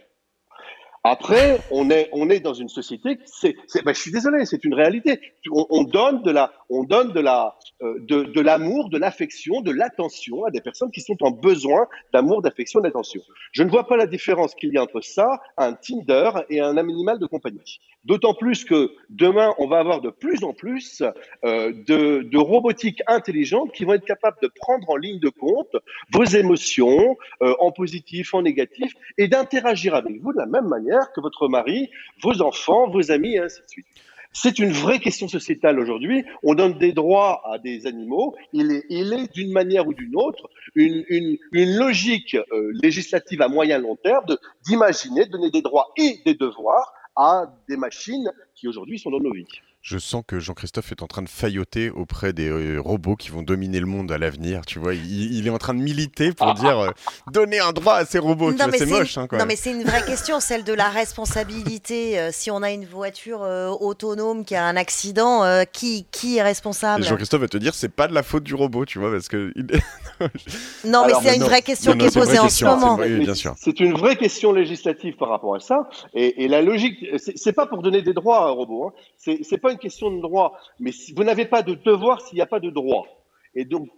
Après, 1.04 1.59
on 1.73 1.90
est, 1.90 2.09
on 2.12 2.30
est 2.30 2.38
dans 2.38 2.54
une 2.54 2.68
société, 2.68 3.18
c'est, 3.25 3.56
ben, 3.85 3.92
je 3.92 4.00
suis 4.00 4.12
désolé, 4.12 4.47
c'est 4.47 4.64
une 4.64 4.75
réalité. 4.75 5.21
On, 5.50 5.66
on 5.71 5.82
donne 5.82 6.23
de 6.23 6.30
la, 6.30 6.52
on 6.71 6.85
donne 6.85 7.12
de 7.12 7.18
la, 7.18 7.56
euh, 7.82 7.99
de, 7.99 8.23
de 8.23 8.40
l'amour, 8.40 8.88
de 8.88 8.99
l'affection, 8.99 9.62
de 9.62 9.73
l'attention 9.73 10.44
à 10.44 10.52
des 10.52 10.61
personnes 10.61 10.92
qui 10.92 11.00
sont 11.00 11.16
en 11.23 11.32
besoin 11.32 11.88
d'amour, 12.12 12.40
d'affection, 12.40 12.78
d'attention. 12.80 13.21
Je 13.50 13.64
ne 13.64 13.71
vois 13.71 13.88
pas 13.88 13.97
la 13.97 14.06
différence 14.06 14.54
qu'il 14.54 14.73
y 14.73 14.78
a 14.78 14.82
entre 14.82 15.00
ça, 15.00 15.40
un 15.56 15.73
Tinder 15.73 16.30
et 16.49 16.61
un 16.61 16.76
animal 16.76 17.18
de 17.18 17.26
compagnie. 17.26 17.80
D'autant 18.04 18.35
plus 18.35 18.64
que 18.64 18.92
demain, 19.11 19.55
on 19.59 19.66
va 19.66 19.79
avoir 19.79 20.03
de 20.03 20.11
plus 20.11 20.44
en 20.44 20.53
plus 20.53 21.03
euh, 21.44 21.72
de, 21.87 22.22
de 22.22 22.38
robotique 22.38 23.03
intelligente 23.09 23.72
qui 23.72 23.85
vont 23.85 23.94
être 23.94 24.05
capables 24.05 24.38
de 24.40 24.50
prendre 24.55 24.88
en 24.88 24.96
ligne 24.96 25.18
de 25.18 25.31
compte 25.31 25.74
vos 26.12 26.24
émotions, 26.24 27.16
euh, 27.42 27.55
en 27.59 27.72
positif, 27.72 28.35
en 28.35 28.42
négatif, 28.42 28.92
et 29.18 29.26
d'interagir 29.26 29.96
avec 29.96 30.20
vous 30.20 30.33
de 30.33 30.38
la 30.38 30.46
même 30.46 30.68
manière 30.68 30.91
que 31.14 31.20
votre 31.20 31.48
mari, 31.48 31.90
vos 32.22 32.42
enfants, 32.42 32.88
vos 32.88 33.11
amis, 33.11 33.35
et 33.35 33.38
ainsi 33.38 33.61
de 33.62 33.68
suite. 33.68 33.87
C'est 34.35 34.59
une 34.59 34.72
vraie 34.72 34.98
question 34.98 35.28
sociétale 35.28 35.78
aujourd'hui. 35.78 36.24
On 36.42 36.55
donne 36.55 36.78
des 36.78 36.92
droits 36.92 37.42
à 37.44 37.59
des 37.59 37.87
animaux. 37.87 38.35
Il 38.55 38.72
est, 38.72 38.85
il 38.88 39.28
d'une 39.35 39.52
manière 39.52 39.87
ou 39.87 39.92
d'une 39.92 40.16
autre 40.16 40.48
une, 40.74 41.05
une, 41.09 41.37
une 41.52 41.76
logique 41.76 42.35
euh, 42.35 42.72
législative 42.83 43.42
à 43.42 43.48
moyen 43.48 43.78
long 43.78 43.96
terme 43.96 44.24
d'imaginer, 44.66 45.26
de 45.26 45.33
donner 45.33 45.50
des 45.50 45.61
droits 45.61 45.92
et 45.98 46.20
des 46.24 46.35
devoirs 46.35 46.94
à 47.14 47.52
des 47.68 47.76
machines 47.76 48.31
qui 48.55 48.68
aujourd'hui 48.68 48.98
sont 48.98 49.11
dans 49.11 49.20
nos 49.20 49.33
vies. 49.33 49.46
Je 49.85 49.99
sens 49.99 50.23
que 50.25 50.38
Jean-Christophe 50.38 50.92
est 50.92 51.03
en 51.03 51.09
train 51.09 51.23
de 51.23 51.29
failloter 51.29 51.90
auprès 51.90 52.33
des 52.33 52.47
euh, 52.49 52.79
robots 52.79 53.16
qui 53.16 53.31
vont 53.31 53.42
dominer 53.42 53.81
le 53.81 53.87
monde 53.87 54.12
à 54.12 54.16
l'avenir. 54.18 54.61
Tu 54.64 54.79
vois, 54.79 54.95
il, 54.95 55.35
il 55.37 55.45
est 55.49 55.51
en 55.51 55.59
train 55.59 55.75
de 55.75 55.81
militer 55.81 56.33
pour 56.33 56.55
dire 56.55 56.79
euh, 56.79 56.90
donner 57.33 57.59
un 57.59 57.73
droit 57.73 57.95
à 57.95 58.05
ces 58.05 58.21
robots. 58.21 58.53
C'est 58.57 58.85
une- 58.85 58.90
moche, 58.90 59.18
hein, 59.18 59.27
quand 59.27 59.37
non, 59.37 59.40
même. 59.40 59.49
mais 59.49 59.57
c'est 59.57 59.73
une 59.73 59.83
vraie 59.83 60.05
question, 60.05 60.38
celle 60.38 60.62
de 60.62 60.73
la 60.73 60.88
responsabilité. 60.88 62.16
Euh, 62.21 62.31
si 62.33 62.49
on 62.53 62.62
a 62.62 62.71
une 62.71 62.85
voiture 62.85 63.42
euh, 63.42 63.71
autonome 63.71 64.45
qui 64.45 64.55
a 64.55 64.64
un 64.64 64.77
accident, 64.77 65.42
euh, 65.42 65.64
qui, 65.64 66.07
qui 66.12 66.37
est 66.37 66.42
responsable? 66.45 67.03
Jean-Christophe 67.03 67.40
va 67.40 67.49
te 67.49 67.57
dire 67.57 67.75
c'est 67.75 67.88
pas 67.92 68.07
de 68.07 68.14
la 68.14 68.23
faute 68.23 68.45
du 68.45 68.55
robot, 68.55 68.85
tu 68.85 69.01
vois, 69.01 69.11
parce 69.11 69.27
que 69.27 69.53
il 69.57 69.66
est- 69.75 69.83
Non, 70.87 71.05
mais 71.09 71.14
c'est 71.25 71.35
une 71.35 71.42
vraie 71.42 71.62
question 71.62 71.90
non, 71.90 71.99
qui 71.99 72.05
non, 72.05 72.11
est 72.11 72.25
posée 72.25 72.38
en 72.38 72.45
question, 72.45 72.68
ce 72.68 72.75
moment. 72.77 72.97
vrai. 72.99 73.09
Oui, 73.09 73.18
Mais 73.18 73.25
bien 73.25 73.35
sûr. 73.35 73.55
C'est 73.59 73.81
une 73.81 73.95
vraie 73.95 74.14
question 74.14 74.53
législative 74.53 75.16
par 75.16 75.29
rapport 75.29 75.57
à 75.57 75.61
ça. 75.61 75.88
Et, 76.14 76.45
et 76.45 76.49
la 76.49 76.62
logique, 76.62 77.05
c'est 77.35 77.53
pas 77.53 77.66
pour 77.66 77.83
donner 77.83 78.03
des 78.03 78.12
droits 78.14 78.45
à 78.45 78.47
un 78.47 78.51
robot. 78.53 78.87
Hein. 78.87 78.92
C'est 79.18 79.40
c'est 79.42 79.59
une 79.72 79.78
question 79.78 80.11
de 80.11 80.20
droit. 80.20 80.58
Mais 80.78 80.92
vous 81.16 81.24
n'avez 81.24 81.46
pas 81.46 81.62
de 81.62 81.74
devoir 81.74 82.20
s'il 82.20 82.37
n'y 82.37 82.42
a 82.42 82.46
pas 82.46 82.61
de 82.61 82.70
droit. 82.70 83.06
Et 83.54 83.64
donc, 83.64 83.88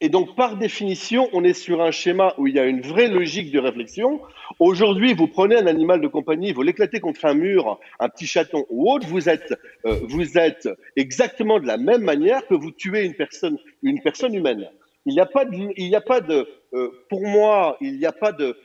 et 0.00 0.08
donc, 0.08 0.34
par 0.36 0.56
définition, 0.56 1.28
on 1.32 1.44
est 1.44 1.54
sur 1.54 1.80
un 1.80 1.90
schéma 1.90 2.34
où 2.36 2.46
il 2.46 2.54
y 2.54 2.58
a 2.58 2.66
une 2.66 2.82
vraie 2.82 3.08
logique 3.08 3.50
de 3.52 3.58
réflexion. 3.58 4.20
Aujourd'hui, 4.58 5.14
vous 5.14 5.28
prenez 5.28 5.56
un 5.56 5.66
animal 5.66 6.00
de 6.00 6.08
compagnie, 6.08 6.52
vous 6.52 6.62
l'éclatez 6.62 7.00
contre 7.00 7.24
un 7.24 7.34
mur, 7.34 7.78
un 8.00 8.08
petit 8.08 8.26
chaton 8.26 8.66
ou 8.68 8.92
autre, 8.92 9.06
vous 9.06 9.28
êtes, 9.28 9.54
euh, 9.86 9.98
vous 10.02 10.36
êtes 10.36 10.68
exactement 10.96 11.58
de 11.60 11.66
la 11.66 11.78
même 11.78 12.02
manière 12.02 12.46
que 12.46 12.54
vous 12.54 12.70
tuez 12.72 13.04
une 13.06 13.14
personne, 13.14 13.56
une 13.82 14.02
personne 14.02 14.34
humaine. 14.34 14.68
Il 15.06 15.14
n'y 15.14 15.20
a 15.20 15.26
pas 15.26 15.44
de, 15.44 15.56
il 15.76 15.88
n'y 15.88 15.96
a 15.96 16.00
pas 16.00 16.20
de, 16.20 16.48
euh, 16.74 16.90
pour 17.08 17.22
moi, 17.22 17.76
il 17.80 17.96
n'y 17.98 18.06
a 18.06 18.12
pas 18.12 18.32
de- 18.32 18.58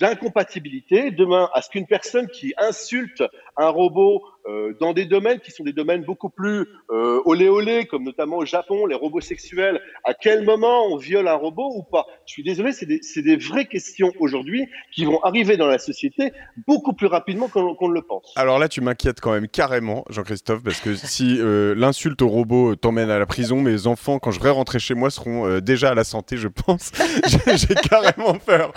d'incompatibilité 0.00 1.10
demain 1.10 1.50
à 1.52 1.60
ce 1.60 1.68
qu'une 1.68 1.86
personne 1.86 2.28
qui 2.28 2.54
insulte 2.56 3.22
un 3.56 3.68
robot 3.68 4.22
euh, 4.48 4.74
dans 4.80 4.92
des 4.92 5.06
domaines 5.06 5.40
qui 5.40 5.50
sont 5.50 5.64
des 5.64 5.72
domaines 5.72 6.04
beaucoup 6.04 6.30
plus 6.30 6.66
euh, 6.90 7.20
olé 7.24 7.48
olé, 7.48 7.86
comme 7.86 8.04
notamment 8.04 8.36
au 8.36 8.44
Japon, 8.44 8.86
les 8.86 8.94
robots 8.94 9.20
sexuels, 9.20 9.80
à 10.04 10.14
quel 10.14 10.44
moment 10.44 10.86
on 10.86 10.96
viole 10.96 11.26
un 11.26 11.34
robot 11.34 11.72
ou 11.74 11.82
pas? 11.82 12.06
Je 12.26 12.32
suis 12.32 12.44
désolé, 12.44 12.72
c'est 12.72 12.86
des, 12.86 13.00
des 13.22 13.36
vraies 13.36 13.64
questions 13.64 14.12
aujourd'hui 14.20 14.68
qui 14.92 15.04
vont 15.04 15.20
arriver 15.24 15.56
dans 15.56 15.66
la 15.66 15.78
société 15.78 16.32
beaucoup 16.68 16.92
plus 16.92 17.08
rapidement 17.08 17.48
qu'on, 17.48 17.88
ne 17.88 17.94
le 17.94 18.02
pense. 18.02 18.32
Alors 18.36 18.60
là, 18.60 18.68
tu 18.68 18.80
m'inquiètes 18.80 19.20
quand 19.20 19.32
même 19.32 19.48
carrément, 19.48 20.04
Jean-Christophe, 20.10 20.62
parce 20.62 20.80
que 20.80 20.94
si 20.94 21.38
euh, 21.40 21.74
l'insulte 21.74 22.22
au 22.22 22.28
robot 22.28 22.76
t'emmène 22.76 23.10
à 23.10 23.18
la 23.18 23.26
prison, 23.26 23.60
mes 23.60 23.88
enfants, 23.88 24.20
quand 24.20 24.30
je 24.30 24.40
vais 24.40 24.50
rentrer 24.50 24.78
chez 24.78 24.94
moi, 24.94 25.10
seront 25.10 25.46
euh, 25.46 25.60
déjà 25.60 25.90
à 25.90 25.94
la 25.94 26.04
santé, 26.04 26.36
je 26.36 26.48
pense. 26.48 26.92
J'ai 27.46 27.74
carrément 27.74 28.34
peur. 28.34 28.72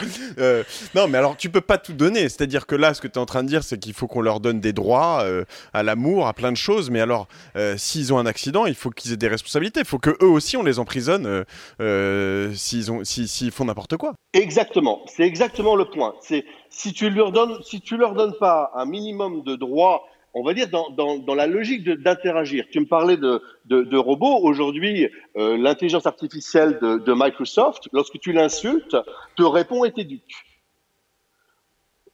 Non, 0.96 1.08
mais 1.08 1.20
alors, 1.20 1.38
tu 1.38 1.50
peux 1.50 1.62
pas 1.62 1.78
tout 1.78 1.94
donner. 1.94 2.22
C'est-à-dire 2.22 2.66
que 2.66 2.76
là, 2.76 2.96
ce 2.96 3.02
que 3.02 3.08
tu 3.08 3.14
es 3.14 3.18
en 3.20 3.26
train 3.28 3.44
de 3.44 3.50
dire, 3.50 3.64
c'est 3.64 3.78
qu'il 3.78 3.94
faut 3.94 4.08
qu'on 4.08 4.22
leur 4.22 4.40
donne 4.40 4.60
des 4.60 4.69
droits 4.74 5.22
euh, 5.24 5.46
à 5.74 5.84
l'amour, 5.84 6.28
à 6.28 6.34
plein 6.34 6.52
de 6.52 6.58
choses. 6.58 6.90
Mais 6.90 7.00
alors, 7.00 7.28
euh, 7.56 7.76
s'ils 7.78 8.14
ont 8.14 8.18
un 8.18 8.26
accident, 8.26 8.66
il 8.66 8.76
faut 8.76 8.90
qu'ils 8.90 9.14
aient 9.14 9.18
des 9.18 9.28
responsabilités. 9.28 9.82
Il 9.82 9.86
faut 9.86 10.00
que 10.00 10.12
eux 10.22 10.28
aussi, 10.28 10.58
on 10.58 10.64
les 10.64 10.80
emprisonne 10.80 11.46
euh, 11.82 12.54
s'ils 12.54 12.92
ont, 12.92 13.04
si- 13.04 13.28
s'ils 13.28 13.52
font 13.52 13.66
n'importe 13.66 13.98
quoi. 13.98 14.14
Exactement, 14.34 15.02
c'est 15.08 15.24
exactement 15.24 15.76
le 15.76 15.86
point. 15.86 16.14
C'est 16.22 16.46
si 16.70 16.94
tu 16.94 17.10
leur 17.10 17.32
si 17.64 17.82
leur 17.92 18.14
donnes 18.14 18.36
pas 18.40 18.72
un 18.76 18.86
minimum 18.86 19.44
de 19.44 19.56
droits, 19.56 20.04
on 20.34 20.44
va 20.44 20.54
dire 20.54 20.68
dans, 20.70 21.36
la 21.36 21.48
logique 21.48 21.84
d'interagir. 21.90 22.66
Tu 22.72 22.80
me 22.80 22.86
parlais 22.86 23.18
de, 23.18 23.98
robots. 23.98 24.40
Aujourd'hui, 24.44 25.08
l'intelligence 25.36 26.06
artificielle 26.06 26.78
de 26.82 27.14
Microsoft, 27.16 27.90
lorsque 27.92 28.20
tu 28.20 28.32
l'insultes, 28.32 28.96
te 29.36 29.44
répond 29.44 29.84
et 29.86 29.92
t'éduque. 29.92 30.49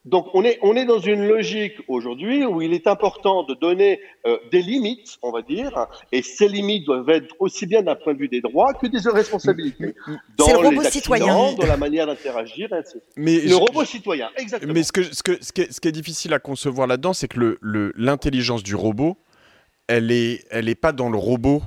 Donc 0.05 0.27
on 0.35 0.43
est, 0.43 0.59
on 0.61 0.75
est 0.75 0.85
dans 0.85 0.99
une 0.99 1.27
logique 1.27 1.73
aujourd'hui 1.87 2.45
où 2.45 2.61
il 2.61 2.73
est 2.73 2.85
important 2.85 3.43
de 3.43 3.55
donner 3.55 3.99
euh, 4.27 4.37
des 4.51 4.61
limites, 4.61 5.17
on 5.23 5.31
va 5.31 5.41
dire, 5.41 5.87
et 6.11 6.21
ces 6.21 6.47
limites 6.47 6.85
doivent 6.85 7.09
être 7.09 7.33
aussi 7.39 7.65
bien 7.65 7.81
d'un 7.81 7.95
point 7.95 8.13
de 8.13 8.19
vue 8.19 8.27
des 8.27 8.41
droits 8.41 8.73
que 8.75 8.85
des 8.85 8.99
responsabilités. 9.09 9.95
Dans 10.37 10.45
C'est 10.45 10.53
le 10.53 10.69
les 10.69 10.77
accidents, 10.85 10.91
citoyen. 10.91 11.53
dans 11.53 11.65
la 11.65 11.77
manière 11.77 12.05
d'interagir, 12.05 12.67
ainsi. 12.71 12.97
Mais 13.17 13.39
Le 13.41 13.47
je- 13.49 13.53
robot 13.55 13.83
citoyen, 13.83 14.29
exactement. 14.37 14.73
Mais 14.73 14.83
ce, 14.83 14.91
que, 14.91 15.01
ce, 15.03 15.23
que, 15.23 15.43
ce, 15.43 15.51
qui 15.51 15.61
est, 15.61 15.71
ce 15.73 15.81
qui 15.81 15.87
est 15.87 15.91
difficile 15.91 16.33
à 16.35 16.39
concevoir 16.39 16.85
là-dedans, 16.87 17.13
c'est 17.13 17.27
que 17.27 17.39
le- 17.39 17.57
le- 17.61 17.91
l'intelligence 17.97 18.61
du 18.61 18.75
robot, 18.75 19.17
elle 19.87 20.11
est, 20.11 20.45
elle 20.51 20.69
est 20.69 20.75
pas 20.75 20.91
dans 20.91 21.09
le 21.09 21.17
robot. 21.17 21.63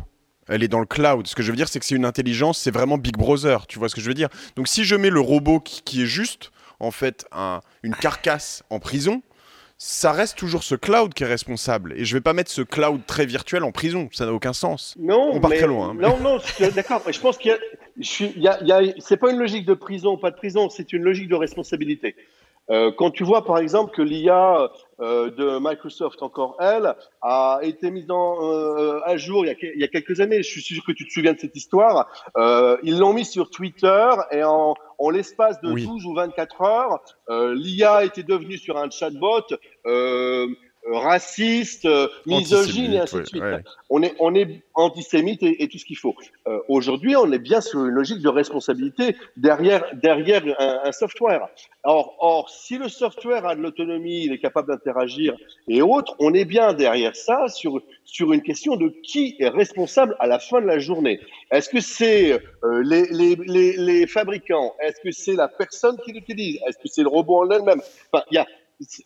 Elle 0.50 0.62
est 0.62 0.68
dans 0.68 0.80
le 0.80 0.86
cloud. 0.86 1.26
Ce 1.26 1.34
que 1.34 1.42
je 1.42 1.50
veux 1.50 1.56
dire, 1.56 1.68
c'est 1.68 1.78
que 1.78 1.84
c'est 1.84 1.94
une 1.94 2.06
intelligence, 2.06 2.58
c'est 2.58 2.70
vraiment 2.70 2.96
Big 2.96 3.16
Brother. 3.18 3.66
Tu 3.66 3.78
vois 3.78 3.88
ce 3.90 3.94
que 3.94 4.00
je 4.00 4.06
veux 4.08 4.14
dire? 4.14 4.28
Donc, 4.56 4.66
si 4.66 4.84
je 4.84 4.94
mets 4.96 5.10
le 5.10 5.20
robot 5.20 5.60
qui, 5.60 5.82
qui 5.82 6.02
est 6.02 6.06
juste, 6.06 6.52
en 6.80 6.90
fait, 6.90 7.26
un- 7.32 7.60
une 7.82 7.94
carcasse 7.94 8.62
en 8.70 8.78
prison, 8.78 9.22
ça 9.80 10.10
reste 10.10 10.36
toujours 10.36 10.64
ce 10.64 10.74
cloud 10.74 11.14
qui 11.14 11.22
est 11.22 11.26
responsable. 11.26 11.92
Et 11.96 12.04
je 12.04 12.16
vais 12.16 12.20
pas 12.20 12.32
mettre 12.32 12.50
ce 12.50 12.62
cloud 12.62 13.00
très 13.06 13.26
virtuel 13.26 13.62
en 13.62 13.70
prison. 13.70 14.08
Ça 14.12 14.26
n'a 14.26 14.32
aucun 14.32 14.52
sens. 14.52 14.94
Non, 14.98 15.30
On 15.32 15.40
part 15.40 15.50
mais- 15.50 15.58
très 15.58 15.68
loin, 15.68 15.90
hein. 15.90 15.94
Non, 16.00 16.18
non, 16.18 16.38
d'accord. 16.74 17.02
Je 17.10 17.20
pense 17.20 17.38
qu'il 17.38 17.56
y 18.36 18.48
a, 18.48 18.52
a, 18.54 18.80
c'est 18.98 19.16
pas 19.16 19.30
une 19.30 19.38
logique 19.38 19.66
de 19.66 19.74
prison 19.74 20.16
pas 20.16 20.30
de 20.32 20.36
prison, 20.36 20.68
c'est 20.68 20.92
une 20.92 21.02
logique 21.02 21.28
de 21.28 21.36
responsabilité. 21.36 22.16
Euh, 22.70 22.92
quand 22.96 23.10
tu 23.10 23.24
vois, 23.24 23.44
par 23.44 23.58
exemple, 23.58 23.92
que 23.94 24.02
l'IA 24.02 24.70
euh, 25.00 25.30
de 25.30 25.58
Microsoft, 25.60 26.22
encore 26.22 26.56
elle, 26.60 26.94
a 27.22 27.60
été 27.62 27.90
mise 27.90 28.10
en, 28.10 28.36
euh, 28.42 29.00
à 29.04 29.16
jour 29.16 29.44
il 29.44 29.48
y, 29.48 29.50
a, 29.50 29.54
que- 29.54 29.72
il 29.74 29.80
y 29.80 29.84
a 29.84 29.88
quelques 29.88 30.20
années. 30.20 30.42
Je 30.42 30.50
suis 30.50 30.60
sûr 30.60 30.82
que 30.84 30.92
tu 30.92 31.06
te 31.06 31.12
souviens 31.12 31.32
de 31.32 31.38
cette 31.38 31.56
histoire. 31.56 32.08
Euh, 32.36 32.76
ils 32.82 32.98
l'ont 32.98 33.12
mis 33.12 33.24
sur 33.24 33.50
Twitter 33.50 34.08
et 34.32 34.42
en, 34.44 34.74
en 34.98 35.10
l'espace 35.10 35.60
de 35.62 35.72
Oui. 35.72 35.86
12 35.86 36.04
ou 36.06 36.14
24 36.14 36.62
heures, 36.62 37.00
euh, 37.30 37.54
l'IA 37.54 38.04
était 38.04 38.22
devenue 38.24 38.58
sur 38.58 38.76
un 38.76 38.90
chatbot 38.90 39.42
euh, 39.86 40.48
raciste, 40.92 41.84
euh, 41.84 42.08
misogyne 42.26 42.92
et 42.94 42.98
ainsi 43.00 43.16
de 43.16 43.24
suite 43.24 43.42
ouais. 43.42 43.62
on 43.90 44.02
est, 44.02 44.14
on 44.18 44.34
est 44.34 44.62
antisémite 44.74 45.42
et, 45.42 45.62
et 45.62 45.68
tout 45.68 45.78
ce 45.78 45.84
qu'il 45.84 45.98
faut. 45.98 46.14
Euh, 46.46 46.58
Aujourd'hui, 46.68 47.16
on 47.16 47.30
est 47.32 47.38
bien 47.38 47.60
sur 47.60 47.84
une 47.84 47.90
logique 47.90 48.20
de 48.20 48.28
responsabilité 48.28 49.16
derrière, 49.36 49.84
derrière 49.94 50.42
un, 50.58 50.80
un 50.84 50.92
software. 50.92 51.48
Or, 51.84 52.16
or, 52.20 52.50
si 52.50 52.76
le 52.78 52.88
software 52.88 53.46
a 53.46 53.54
de 53.54 53.60
l'autonomie, 53.60 54.24
il 54.24 54.32
est 54.32 54.38
capable 54.38 54.68
d'interagir 54.68 55.34
et 55.68 55.80
autres, 55.80 56.14
on 56.18 56.34
est 56.34 56.44
bien 56.44 56.72
derrière 56.72 57.16
ça 57.16 57.48
sur, 57.48 57.82
sur 58.04 58.32
une 58.32 58.42
question 58.42 58.76
de 58.76 58.88
qui 59.02 59.36
est 59.38 59.48
responsable 59.48 60.16
à 60.18 60.26
la 60.26 60.38
fin 60.38 60.60
de 60.60 60.66
la 60.66 60.78
journée. 60.78 61.20
Est-ce 61.50 61.68
que 61.68 61.80
c'est 61.80 62.32
euh, 62.32 62.82
les, 62.84 63.06
les, 63.10 63.36
les, 63.46 63.76
les 63.76 64.06
fabricants? 64.06 64.74
Est-ce 64.80 65.00
que 65.00 65.10
c'est 65.10 65.34
la 65.34 65.48
personne 65.48 65.96
qui 66.04 66.12
l'utilise? 66.12 66.60
Est-ce 66.66 66.78
que 66.78 66.88
c'est 66.88 67.02
le 67.02 67.08
robot 67.08 67.44
en 67.44 67.50
elle-même? 67.50 67.80
Enfin, 68.12 68.24
il 68.30 68.34
y 68.34 68.38
a, 68.38 68.46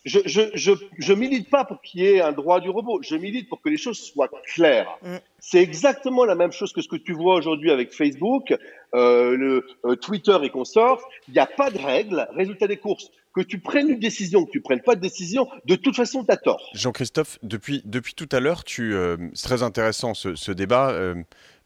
je, 0.05 0.19
je, 0.25 0.41
je, 0.53 0.71
je 0.97 1.13
milite 1.13 1.49
pas 1.49 1.65
pour 1.65 1.81
qu'il 1.81 2.01
y 2.01 2.05
ait 2.05 2.21
un 2.21 2.31
droit 2.31 2.59
du 2.59 2.69
robot. 2.69 3.01
Je 3.01 3.15
milite 3.15 3.49
pour 3.49 3.61
que 3.61 3.69
les 3.69 3.77
choses 3.77 3.99
soient 3.99 4.29
claires. 4.53 4.97
Mm. 5.01 5.15
C'est 5.39 5.61
exactement 5.61 6.25
la 6.25 6.35
même 6.35 6.51
chose 6.51 6.73
que 6.73 6.81
ce 6.81 6.87
que 6.87 6.95
tu 6.95 7.13
vois 7.13 7.35
aujourd'hui 7.35 7.71
avec 7.71 7.91
Facebook, 7.93 8.55
euh, 8.93 9.35
le 9.35 9.65
euh, 9.85 9.95
Twitter 9.95 10.37
et 10.43 10.49
consorts. 10.49 11.01
Il 11.27 11.33
n'y 11.33 11.39
a 11.39 11.47
pas 11.47 11.71
de 11.71 11.79
règles. 11.79 12.27
Résultat 12.33 12.67
des 12.67 12.77
courses. 12.77 13.11
Que 13.35 13.41
tu 13.41 13.59
prennes 13.59 13.89
une 13.89 13.99
décision, 13.99 14.45
que 14.45 14.51
tu 14.51 14.61
prennes 14.61 14.81
pas 14.81 14.95
de 14.95 15.01
décision, 15.01 15.47
de 15.65 15.75
toute 15.75 15.95
façon, 15.95 16.23
tu 16.23 16.31
as 16.31 16.37
tort. 16.37 16.61
Jean-Christophe, 16.75 17.39
depuis, 17.41 17.81
depuis 17.85 18.13
tout 18.13 18.29
à 18.31 18.39
l'heure, 18.39 18.63
euh, 18.79 19.17
c'est 19.33 19.47
très 19.47 19.63
intéressant 19.63 20.13
ce, 20.13 20.35
ce 20.35 20.51
débat, 20.51 20.91
euh, 20.91 21.15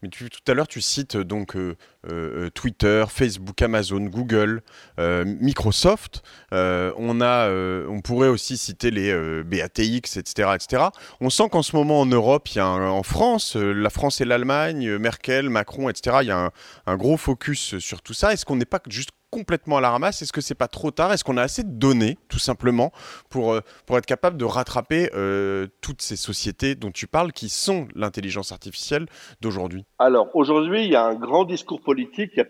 mais 0.02 0.08
tu- 0.08 0.30
tout 0.30 0.40
à 0.50 0.54
l'heure, 0.54 0.66
tu 0.68 0.80
cites 0.80 1.16
euh, 1.16 1.24
donc 1.24 1.56
Twitter, 2.54 3.04
Facebook, 3.10 3.60
Amazon, 3.60 4.00
Google, 4.00 4.62
Microsoft. 4.98 6.22
On, 6.52 7.20
a, 7.20 7.50
on 7.86 8.00
pourrait 8.00 8.28
aussi 8.28 8.56
citer 8.56 8.90
les 8.90 9.12
BATX, 9.44 10.16
etc., 10.16 10.50
etc. 10.54 10.84
On 11.20 11.28
sent 11.30 11.48
qu'en 11.50 11.62
ce 11.62 11.76
moment 11.76 12.00
en 12.00 12.06
Europe, 12.06 12.48
il 12.48 12.56
y 12.56 12.60
a 12.60 12.66
en 12.66 13.02
France, 13.02 13.56
la 13.56 13.90
France 13.90 14.20
et 14.20 14.24
l'Allemagne, 14.24 14.96
Merkel, 14.96 15.50
Macron, 15.50 15.88
etc., 15.90 16.18
il 16.22 16.28
y 16.28 16.30
a 16.30 16.50
un 16.86 16.96
gros 16.96 17.16
focus 17.16 17.78
sur 17.78 18.00
tout 18.02 18.14
ça. 18.14 18.32
Est-ce 18.32 18.46
qu'on 18.46 18.56
n'est 18.56 18.64
pas 18.64 18.80
juste 18.88 19.10
complètement 19.30 19.78
à 19.78 19.80
la 19.80 19.90
ramasse 19.90 20.22
Est-ce 20.22 20.32
que 20.32 20.40
c'est 20.40 20.54
pas 20.54 20.68
trop 20.68 20.90
tard? 20.90 21.12
Est-ce 21.12 21.24
qu'on 21.24 21.36
a 21.36 21.42
assez 21.42 21.62
de 21.62 21.70
données, 21.70 22.18
tout 22.28 22.38
simplement, 22.38 22.92
pour, 23.30 23.52
euh, 23.52 23.60
pour 23.86 23.98
être 23.98 24.06
capable 24.06 24.36
de 24.36 24.44
rattraper 24.44 25.10
euh, 25.14 25.66
toutes 25.80 26.02
ces 26.02 26.16
sociétés 26.16 26.74
dont 26.74 26.90
tu 26.90 27.06
parles, 27.06 27.32
qui 27.32 27.48
sont 27.48 27.88
l'intelligence 27.94 28.52
artificielle 28.52 29.06
d'aujourd'hui? 29.40 29.84
Alors, 29.98 30.28
aujourd'hui, 30.34 30.84
il 30.84 30.90
y 30.90 30.96
a 30.96 31.04
un 31.04 31.14
grand 31.14 31.44
discours 31.44 31.80
politique, 31.80 32.32
il 32.34 32.42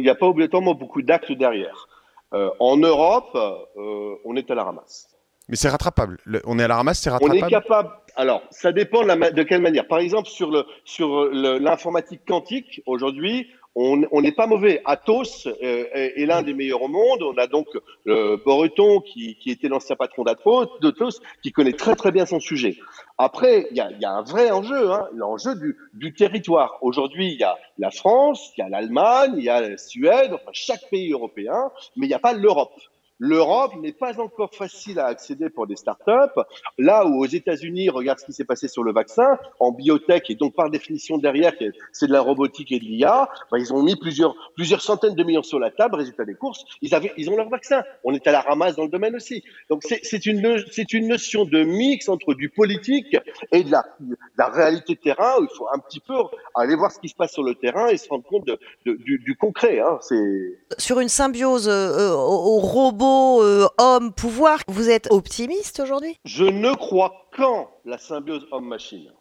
n'y 0.00 0.08
a, 0.08 0.12
a 0.12 0.14
pas 0.14 0.26
obligatoirement 0.26 0.74
beaucoup 0.74 1.02
d'actes 1.02 1.32
derrière. 1.32 1.88
Euh, 2.34 2.50
en 2.60 2.76
Europe, 2.76 3.30
euh, 3.34 4.14
on 4.24 4.36
est 4.36 4.50
à 4.50 4.54
la 4.54 4.64
ramasse. 4.64 5.08
Mais 5.48 5.56
c'est 5.56 5.70
rattrapable. 5.70 6.18
Le- 6.26 6.42
on 6.44 6.58
est 6.58 6.64
à 6.64 6.68
la 6.68 6.76
ramasse, 6.76 6.98
c'est 7.00 7.08
On 7.08 7.14
rattrapable? 7.14 7.38
est 7.46 7.48
capable. 7.48 7.90
Alors, 8.16 8.42
ça 8.50 8.70
dépend 8.70 9.00
de, 9.02 9.06
la 9.06 9.16
ma- 9.16 9.30
de 9.30 9.42
quelle 9.44 9.62
manière. 9.62 9.88
Par 9.88 9.98
exemple, 9.98 10.28
sur 10.28 10.50
le 10.50 10.66
sur 10.84 11.24
le- 11.24 11.56
l'informatique 11.56 12.20
quantique, 12.28 12.82
aujourd'hui, 12.84 13.48
on 13.80 14.20
n'est 14.20 14.32
pas 14.32 14.48
mauvais. 14.48 14.82
Atos 14.84 15.46
euh, 15.46 15.84
est, 15.92 16.26
l'un 16.26 16.42
des 16.42 16.52
meilleurs 16.52 16.82
au 16.82 16.88
monde. 16.88 17.22
On 17.22 17.36
a 17.38 17.46
donc 17.46 17.68
euh, 18.08 18.36
Boreton 18.44 19.00
qui, 19.00 19.36
était 19.46 19.68
l'ancien 19.68 19.94
patron 19.94 20.24
d'Atos, 20.24 21.20
qui 21.42 21.52
connaît 21.52 21.72
très 21.72 21.94
très 21.94 22.10
bien 22.10 22.26
son 22.26 22.40
sujet. 22.40 22.76
Après, 23.18 23.68
il 23.70 23.76
y 23.76 23.80
a, 23.80 24.10
un 24.10 24.22
vrai 24.22 24.50
enjeu, 24.50 24.90
hein, 24.90 25.06
l'enjeu 25.14 25.54
du, 25.94 26.12
territoire. 26.14 26.78
Aujourd'hui, 26.82 27.32
il 27.32 27.38
y 27.38 27.44
a 27.44 27.56
la 27.78 27.92
France, 27.92 28.52
il 28.56 28.62
y 28.62 28.64
a 28.64 28.68
l'Allemagne, 28.68 29.34
il 29.36 29.44
y 29.44 29.48
a 29.48 29.60
la 29.60 29.76
Suède, 29.76 30.32
chaque 30.52 30.90
pays 30.90 31.12
européen, 31.12 31.70
mais 31.96 32.06
il 32.06 32.08
n'y 32.08 32.14
a 32.14 32.18
pas 32.18 32.32
l'Europe. 32.32 32.74
L'Europe 33.18 33.74
n'est 33.80 33.92
pas 33.92 34.20
encore 34.20 34.54
facile 34.54 35.00
à 35.00 35.06
accéder 35.06 35.50
pour 35.50 35.66
des 35.66 35.74
startups. 35.74 36.40
Là 36.78 37.04
où 37.04 37.20
aux 37.20 37.26
États-Unis, 37.26 37.88
regarde 37.88 38.20
ce 38.20 38.26
qui 38.26 38.32
s'est 38.32 38.44
passé 38.44 38.68
sur 38.68 38.84
le 38.84 38.92
vaccin, 38.92 39.38
en 39.58 39.72
biotech, 39.72 40.30
et 40.30 40.36
donc 40.36 40.54
par 40.54 40.70
définition 40.70 41.18
derrière, 41.18 41.52
c'est 41.92 42.06
de 42.06 42.12
la 42.12 42.20
robotique 42.20 42.70
et 42.70 42.78
de 42.78 42.84
l'IA, 42.84 43.28
ben, 43.50 43.58
ils 43.58 43.72
ont 43.72 43.82
mis 43.82 43.96
plusieurs, 43.96 44.36
centaines 44.80 45.14
de 45.14 45.24
millions 45.24 45.42
sur 45.42 45.58
la 45.58 45.70
table, 45.70 45.96
résultat 45.96 46.24
des 46.24 46.34
courses, 46.34 46.64
ils, 46.80 47.30
ont 47.30 47.36
leur 47.36 47.48
vaccin. 47.48 47.82
On 48.04 48.14
est 48.14 48.26
à 48.26 48.32
la 48.32 48.40
ramasse 48.40 48.76
dans 48.76 48.84
le 48.84 48.88
domaine 48.88 49.16
aussi. 49.16 49.42
Donc 49.68 49.82
c'est 49.82 50.26
une, 50.26 50.40
notion 51.08 51.44
de 51.44 51.64
mix 51.64 52.08
entre 52.08 52.34
du 52.34 52.48
politique 52.48 53.16
et 53.50 53.64
de 53.64 53.70
la, 53.70 53.84
réalité 54.48 54.94
de 54.94 55.00
terrain, 55.00 55.40
où 55.40 55.44
il 55.44 55.56
faut 55.56 55.66
un 55.74 55.78
petit 55.78 56.00
peu 56.00 56.14
aller 56.54 56.76
voir 56.76 56.92
ce 56.92 57.00
qui 57.00 57.08
se 57.08 57.16
passe 57.16 57.32
sur 57.32 57.42
le 57.42 57.54
terrain 57.54 57.88
et 57.88 57.96
se 57.96 58.08
rendre 58.08 58.24
compte 58.24 58.48
du, 58.84 59.36
concret. 59.40 59.80
Hein. 59.80 59.98
Sur 60.78 61.00
une 61.00 61.08
symbiose 61.08 61.68
euh, 61.68 62.12
euh, 62.12 62.14
au 62.14 62.58
au 62.58 62.60
robot, 63.08 63.42
euh, 63.42 63.68
homme, 63.78 64.12
pouvoir, 64.12 64.60
vous 64.68 64.90
êtes 64.90 65.08
optimiste 65.10 65.80
aujourd'hui? 65.80 66.16
Je 66.24 66.44
ne 66.44 66.74
crois 66.74 67.12
qu'en 67.36 67.68
la 67.84 67.98
symbiose 67.98 68.46
homme-machine. 68.50 69.12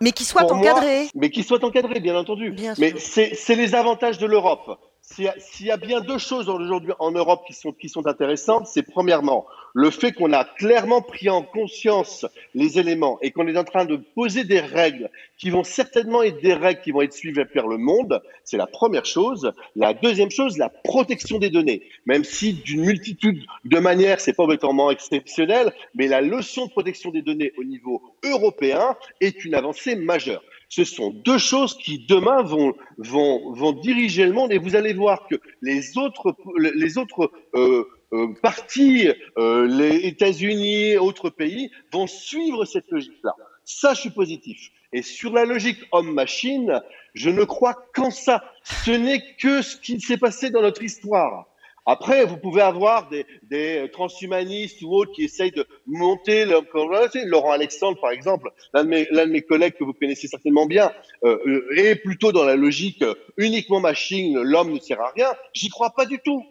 Mais 0.00 0.12
qui 0.12 0.24
soit 0.24 0.42
Pour 0.42 0.56
moi, 0.56 0.70
encadré 0.70 1.08
mais 1.14 1.30
qui 1.30 1.44
soit 1.44 1.62
encadré, 1.62 2.00
bien 2.00 2.16
entendu. 2.16 2.50
Bien 2.50 2.74
mais 2.78 2.94
c'est 2.98 3.54
les 3.54 3.74
avantages 3.74 4.18
de 4.18 4.26
l'Europe. 4.26 4.78
S'il 5.04 5.24
y, 5.66 5.70
a- 5.70 5.76
bien 5.76 6.00
deux 6.00 6.16
choses 6.16 6.48
aujourd'hui 6.48 6.92
en 7.00 7.10
Europe 7.10 7.42
qui 7.46 7.52
sont, 7.54 7.72
qui 7.72 7.88
sont 7.88 8.06
intéressantes, 8.06 8.68
c'est 8.68 8.84
premièrement 8.84 9.46
le 9.74 9.90
fait 9.90 10.12
qu'on 10.12 10.32
a 10.32 10.44
clairement 10.44 11.02
pris 11.02 11.28
en 11.28 11.42
conscience 11.42 12.24
les 12.54 12.78
éléments 12.78 13.18
et 13.20 13.32
qu'on 13.32 13.48
est 13.48 13.56
en 13.58 13.64
train 13.64 13.84
de 13.84 13.96
poser 13.96 14.44
des 14.44 14.60
règles 14.60 15.10
qui 15.38 15.50
vont 15.50 15.64
certainement 15.64 16.22
être 16.22 16.40
des 16.40 16.54
règles 16.54 16.80
qui 16.82 16.92
vont 16.92 17.02
être 17.02 17.12
suivies 17.14 17.44
par 17.52 17.66
le 17.66 17.78
monde. 17.78 18.22
C'est 18.44 18.56
la 18.56 18.66
première 18.66 19.04
chose. 19.04 19.52
La 19.74 19.92
deuxième 19.92 20.30
chose, 20.30 20.56
la 20.56 20.68
protection 20.68 21.38
des 21.38 21.50
données. 21.50 21.82
Même 22.06 22.22
si 22.22 22.52
d'une 22.52 22.84
multitude 22.84 23.42
de 23.64 23.78
manières, 23.78 24.20
c'est 24.20 24.34
pas 24.34 24.44
obligatoirement 24.44 24.90
exceptionnel, 24.90 25.72
mais 25.94 26.06
la 26.06 26.20
leçon 26.20 26.66
de 26.66 26.70
protection 26.70 27.10
des 27.10 27.22
données 27.22 27.52
au 27.58 27.64
niveau 27.64 28.02
européen 28.24 28.96
est 29.20 29.44
une 29.44 29.54
avancée 29.54 29.96
majeure. 29.96 30.42
Ce 30.74 30.84
sont 30.84 31.10
deux 31.10 31.36
choses 31.36 31.76
qui 31.76 31.98
demain 31.98 32.42
vont, 32.42 33.72
diriger 33.82 34.24
le 34.24 34.32
monde 34.32 34.54
et 34.54 34.56
vous 34.56 34.74
allez 34.74 34.94
voir 34.94 35.28
que 35.28 35.34
les 35.60 35.98
autres, 35.98 36.34
les 36.58 36.96
euh, 36.96 37.84
euh, 38.14 38.34
parties, 38.40 39.10
euh, 39.36 39.66
les 39.66 40.06
États-Unis, 40.06 40.96
autres 40.96 41.28
pays 41.28 41.70
vont 41.92 42.06
suivre 42.06 42.64
cette 42.64 42.90
logique-là. 42.90 43.34
Ça, 43.66 43.92
je 43.92 44.00
suis 44.00 44.10
positif. 44.10 44.70
Et 44.94 45.02
sur 45.02 45.34
la 45.34 45.44
logique 45.44 45.76
homme-machine, 45.92 46.80
je 47.12 47.28
ne 47.28 47.44
crois 47.44 47.74
qu'en 47.92 48.10
ça. 48.10 48.42
Ce 48.64 48.92
n'est 48.92 49.36
que 49.36 49.60
ce 49.60 49.76
qui 49.76 50.00
s'est 50.00 50.16
passé 50.16 50.48
dans 50.48 50.62
notre 50.62 50.82
histoire. 50.82 51.51
Après, 51.84 52.24
vous 52.24 52.36
pouvez 52.36 52.62
avoir 52.62 53.08
des, 53.08 53.90
transhumanistes 53.92 54.82
ou 54.82 54.94
autres 54.94 55.12
qui 55.12 55.24
essayent 55.24 55.50
de 55.50 55.66
monter 55.86 56.44
le, 56.44 56.60
comme, 56.60 56.94
c'est 57.12 57.24
Laurent 57.24 57.52
Alexandre, 57.52 58.00
par 58.00 58.12
exemple, 58.12 58.50
l'un 58.72 58.84
de 58.84 59.30
mes, 59.32 59.42
collègues 59.42 59.74
que 59.74 59.84
vous 59.84 59.92
connaissez 59.92 60.28
certainement 60.28 60.66
bien, 60.66 60.92
euh, 61.24 61.66
est 61.76 61.96
plutôt 61.96 62.30
dans 62.30 62.44
la 62.44 62.54
logique 62.54 63.02
euh, 63.02 63.14
uniquement 63.36 63.80
machine, 63.80 64.40
l'homme 64.40 64.72
ne 64.72 64.78
sert 64.78 65.00
à 65.00 65.10
rien. 65.10 65.32
J'y 65.54 65.68
crois 65.70 65.90
pas 65.90 66.06
du 66.06 66.20
tout. 66.20 66.44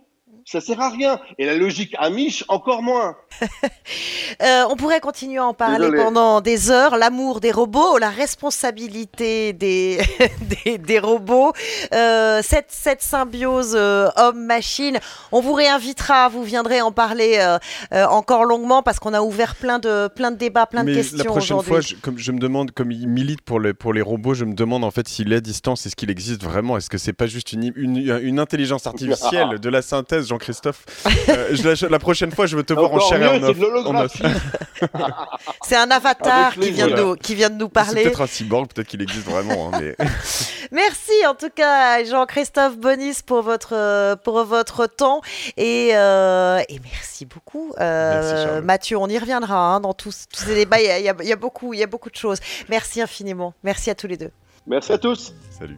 Ça 0.46 0.62
sert 0.62 0.80
à 0.82 0.90
rien. 0.90 1.20
Et 1.38 1.46
la 1.46 1.56
logique 1.56 1.96
Amish, 1.98 2.44
encore 2.48 2.82
moins. 2.82 3.16
Euh, 4.42 4.64
on 4.70 4.78
pourrait 4.78 5.02
continuer 5.02 5.40
à 5.40 5.46
en 5.46 5.54
parler 5.54 5.80
Désolé. 5.80 6.04
pendant 6.04 6.40
des 6.40 6.72
heures. 6.72 6.96
L'amour 6.98 7.42
des 7.42 7.52
robots, 7.52 7.98
la 7.98 8.10
responsabilité 8.10 9.52
des, 9.54 10.00
des, 10.66 10.78
des 10.78 11.00
robots, 11.00 11.52
euh, 11.94 12.40
cette, 12.42 12.70
cette 12.70 13.02
symbiose 13.02 13.74
euh, 13.76 14.08
homme-machine. 14.16 15.00
On 15.32 15.42
vous 15.42 15.54
réinvitera, 15.54 16.30
vous 16.30 16.44
viendrez 16.44 16.82
en 16.82 16.92
parler 16.92 17.40
euh, 17.40 17.58
euh, 17.94 18.06
encore 18.06 18.46
longuement 18.46 18.82
parce 18.84 19.00
qu'on 19.00 19.14
a 19.14 19.22
ouvert 19.22 19.56
plein 19.56 19.80
de, 19.80 20.08
plein 20.08 20.32
de 20.32 20.38
débats, 20.38 20.66
plein 20.66 20.84
de 20.84 20.94
questions 20.94 21.18
la 21.18 21.26
prochaine 21.26 21.62
fois, 21.62 21.82
je, 21.82 21.96
comme 21.96 22.18
je 22.18 22.32
me 22.32 22.40
demande, 22.40 22.72
comme 22.72 22.92
il 22.92 23.08
milite 23.08 23.42
pour, 23.42 23.60
les 23.60 23.74
pour 23.74 23.94
les 23.94 24.02
robots, 24.02 24.34
je 24.34 24.46
me 24.46 24.54
demande 24.54 24.84
en 24.84 24.92
fait 24.92 25.08
s'il 25.08 25.34
est 25.34 25.38
à 25.38 25.42
distance, 25.42 25.86
est-ce 25.86 25.96
qu'il 25.96 26.10
existe 26.10 26.42
vraiment? 26.44 26.78
Est-ce 26.78 26.90
que 26.90 26.98
c'est 26.98 27.14
pas 27.14 27.28
juste 27.28 27.52
une, 27.54 27.72
une, 27.76 28.20
une 28.24 28.40
intelligence 28.40 28.88
artificielle 28.92 29.60
de 29.60 29.70
la 29.70 29.82
synthèse, 29.82 30.28
Jean-Christophe 30.32 30.86
Euh, 31.30 31.56
la, 31.64 31.90
la 31.90 32.00
prochaine 32.00 32.32
fois, 32.32 32.46
je 32.46 32.56
veux 32.56 32.64
te 32.64 32.74
voir 32.74 32.92
en 32.94 33.00
chair 33.00 33.34
et 33.34 33.40
mieux, 33.40 33.86
en 33.86 34.08
c'est 35.68 35.76
un 35.76 35.92
avatar 35.92 36.54
qui 36.56 36.72
vient, 36.72 36.88
de 36.88 36.96
nous, 36.96 37.16
qui 37.16 37.36
vient 37.36 37.50
de 37.50 37.56
nous 37.56 37.66
C'est 37.68 37.72
parler. 37.74 38.04
peut-être 38.04 38.22
un 38.22 38.28
cyborg, 38.28 38.68
peut-être 38.74 38.88
qu'il 38.88 39.02
existe 39.02 39.26
vraiment. 39.28 39.72
hein, 39.74 39.80
mais... 39.80 39.96
Merci 40.72 41.12
en 41.28 41.36
tout 41.36 41.50
cas 41.54 42.04
Jean-Christophe 42.04 42.78
Bonis 42.78 43.18
pour 43.26 43.42
votre, 43.42 43.74
euh, 43.76 44.16
pour 44.16 44.44
votre 44.46 44.88
temps 44.88 45.22
et, 45.58 45.90
euh, 45.94 46.60
et 46.70 46.80
merci 46.80 47.26
beaucoup 47.26 47.74
euh, 47.80 48.54
Merci. 48.56 48.66
Mathieu. 48.66 48.98
On 48.98 49.08
y 49.08 49.18
reviendra 49.20 49.56
hein, 49.76 49.80
dans 49.82 49.94
tous, 49.94 50.26
tous 50.34 50.44
ces 50.46 50.56
débats. 50.56 50.80
Il 50.80 50.86
y, 50.88 50.90
a, 50.90 51.00
il 51.00 51.06
y 51.06 51.10
a- 51.10 51.16
il 51.22 51.28
y 51.28 51.34
a 51.34 51.36
beaucoup, 51.36 51.74
il 51.74 51.80
y 51.80 51.84
a 51.84 51.88
beaucoup 51.88 52.10
de 52.10 52.16
choses. 52.16 52.40
Merci 52.70 53.02
infiniment. 53.02 53.54
Merci 53.64 53.90
à 53.90 53.96
tous 53.96 54.08
les 54.08 54.18
deux. 54.18 54.32
Merci 54.66 54.94
à 54.94 54.98
tous. 54.98 55.34
Salut. 55.60 55.78